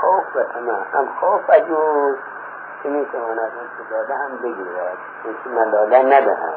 خوف 0.00 0.36
و 0.36 0.42
تمام 0.42 0.86
هم 0.92 1.08
خوف 1.20 1.50
عجوز 1.50 2.16
که 2.82 2.88
می 2.88 3.06
تواند 3.06 3.52
استفاده 3.64 4.14
هم 4.14 4.36
بگیرد. 4.36 4.98
یکی 5.24 5.50
ندادن 5.56 6.12
ندهد 6.12 6.54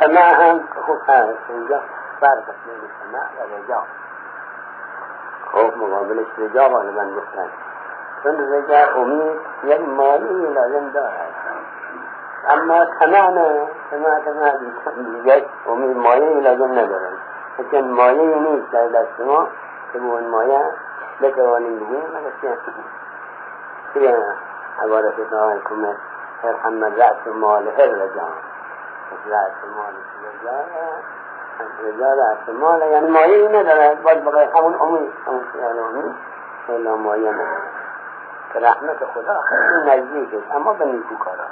طمع 0.00 0.34
هم 0.34 0.58
که 0.58 0.80
خوب 0.86 0.98
هست. 1.08 1.38
اینجا 1.48 1.80
فرق 2.20 2.44
بین 2.64 2.90
طمع 3.00 3.20
و 3.20 3.64
رجا 3.64 3.82
خوف 5.50 5.76
مقابلش 5.76 6.26
رجا 6.38 6.68
غالبا 6.68 7.04
گفتن. 7.04 7.48
چون 8.22 8.52
رجا 8.52 9.00
امید 9.00 9.40
یک 9.64 9.80
مالی 9.80 10.54
لازم 10.54 10.90
دارد. 10.90 11.34
اما 12.48 12.84
طمع 12.84 13.30
نه 13.96 14.20
طمع 14.24 14.50
طمع 14.84 15.20
دیگه 15.20 15.46
امید 15.66 15.96
مایه 15.96 16.40
لازم 16.40 16.72
ندارد 16.72 17.12
لیکن 17.58 17.88
مایه 17.88 18.38
نیست 18.38 18.70
در 18.72 18.88
دست 18.88 19.20
ما 19.20 19.48
که 19.92 19.98
به 19.98 20.04
اون 20.04 20.26
مایه 20.26 20.60
بتوانیم 21.22 21.76
بگیم 21.76 22.02
مگه 22.14 22.58
چیه 23.92 24.16
عبارت 24.82 25.32
آقای 25.32 25.60
کمه 25.68 25.96
ارحم 26.44 26.84
رأس 26.84 27.26
مال 27.34 27.68
هر 27.68 27.86
رجا 27.86 28.28
رأس 29.26 29.52
مال 29.76 29.94
رجا 31.84 32.12
رأس 32.12 32.48
مال 32.60 32.82
یعنی 32.90 33.10
مایه 33.10 33.36
ای 33.36 33.48
نداره 33.48 33.94
باید 33.94 34.24
بقیه 34.24 34.48
همون 34.56 34.74
امید 34.74 35.12
همون 35.26 35.44
خیال 35.52 35.78
امید 35.78 36.14
خیلی 36.66 36.88
مایه 36.88 37.32
نداره 37.32 37.82
که 38.52 38.60
رحمت 38.60 39.04
خدا 39.14 39.40
خیلی 39.40 39.90
نزدیک 39.90 40.34
است 40.34 40.54
اما 40.54 40.72
به 40.72 40.84
نیکو 40.84 41.14
کارا 41.14 41.44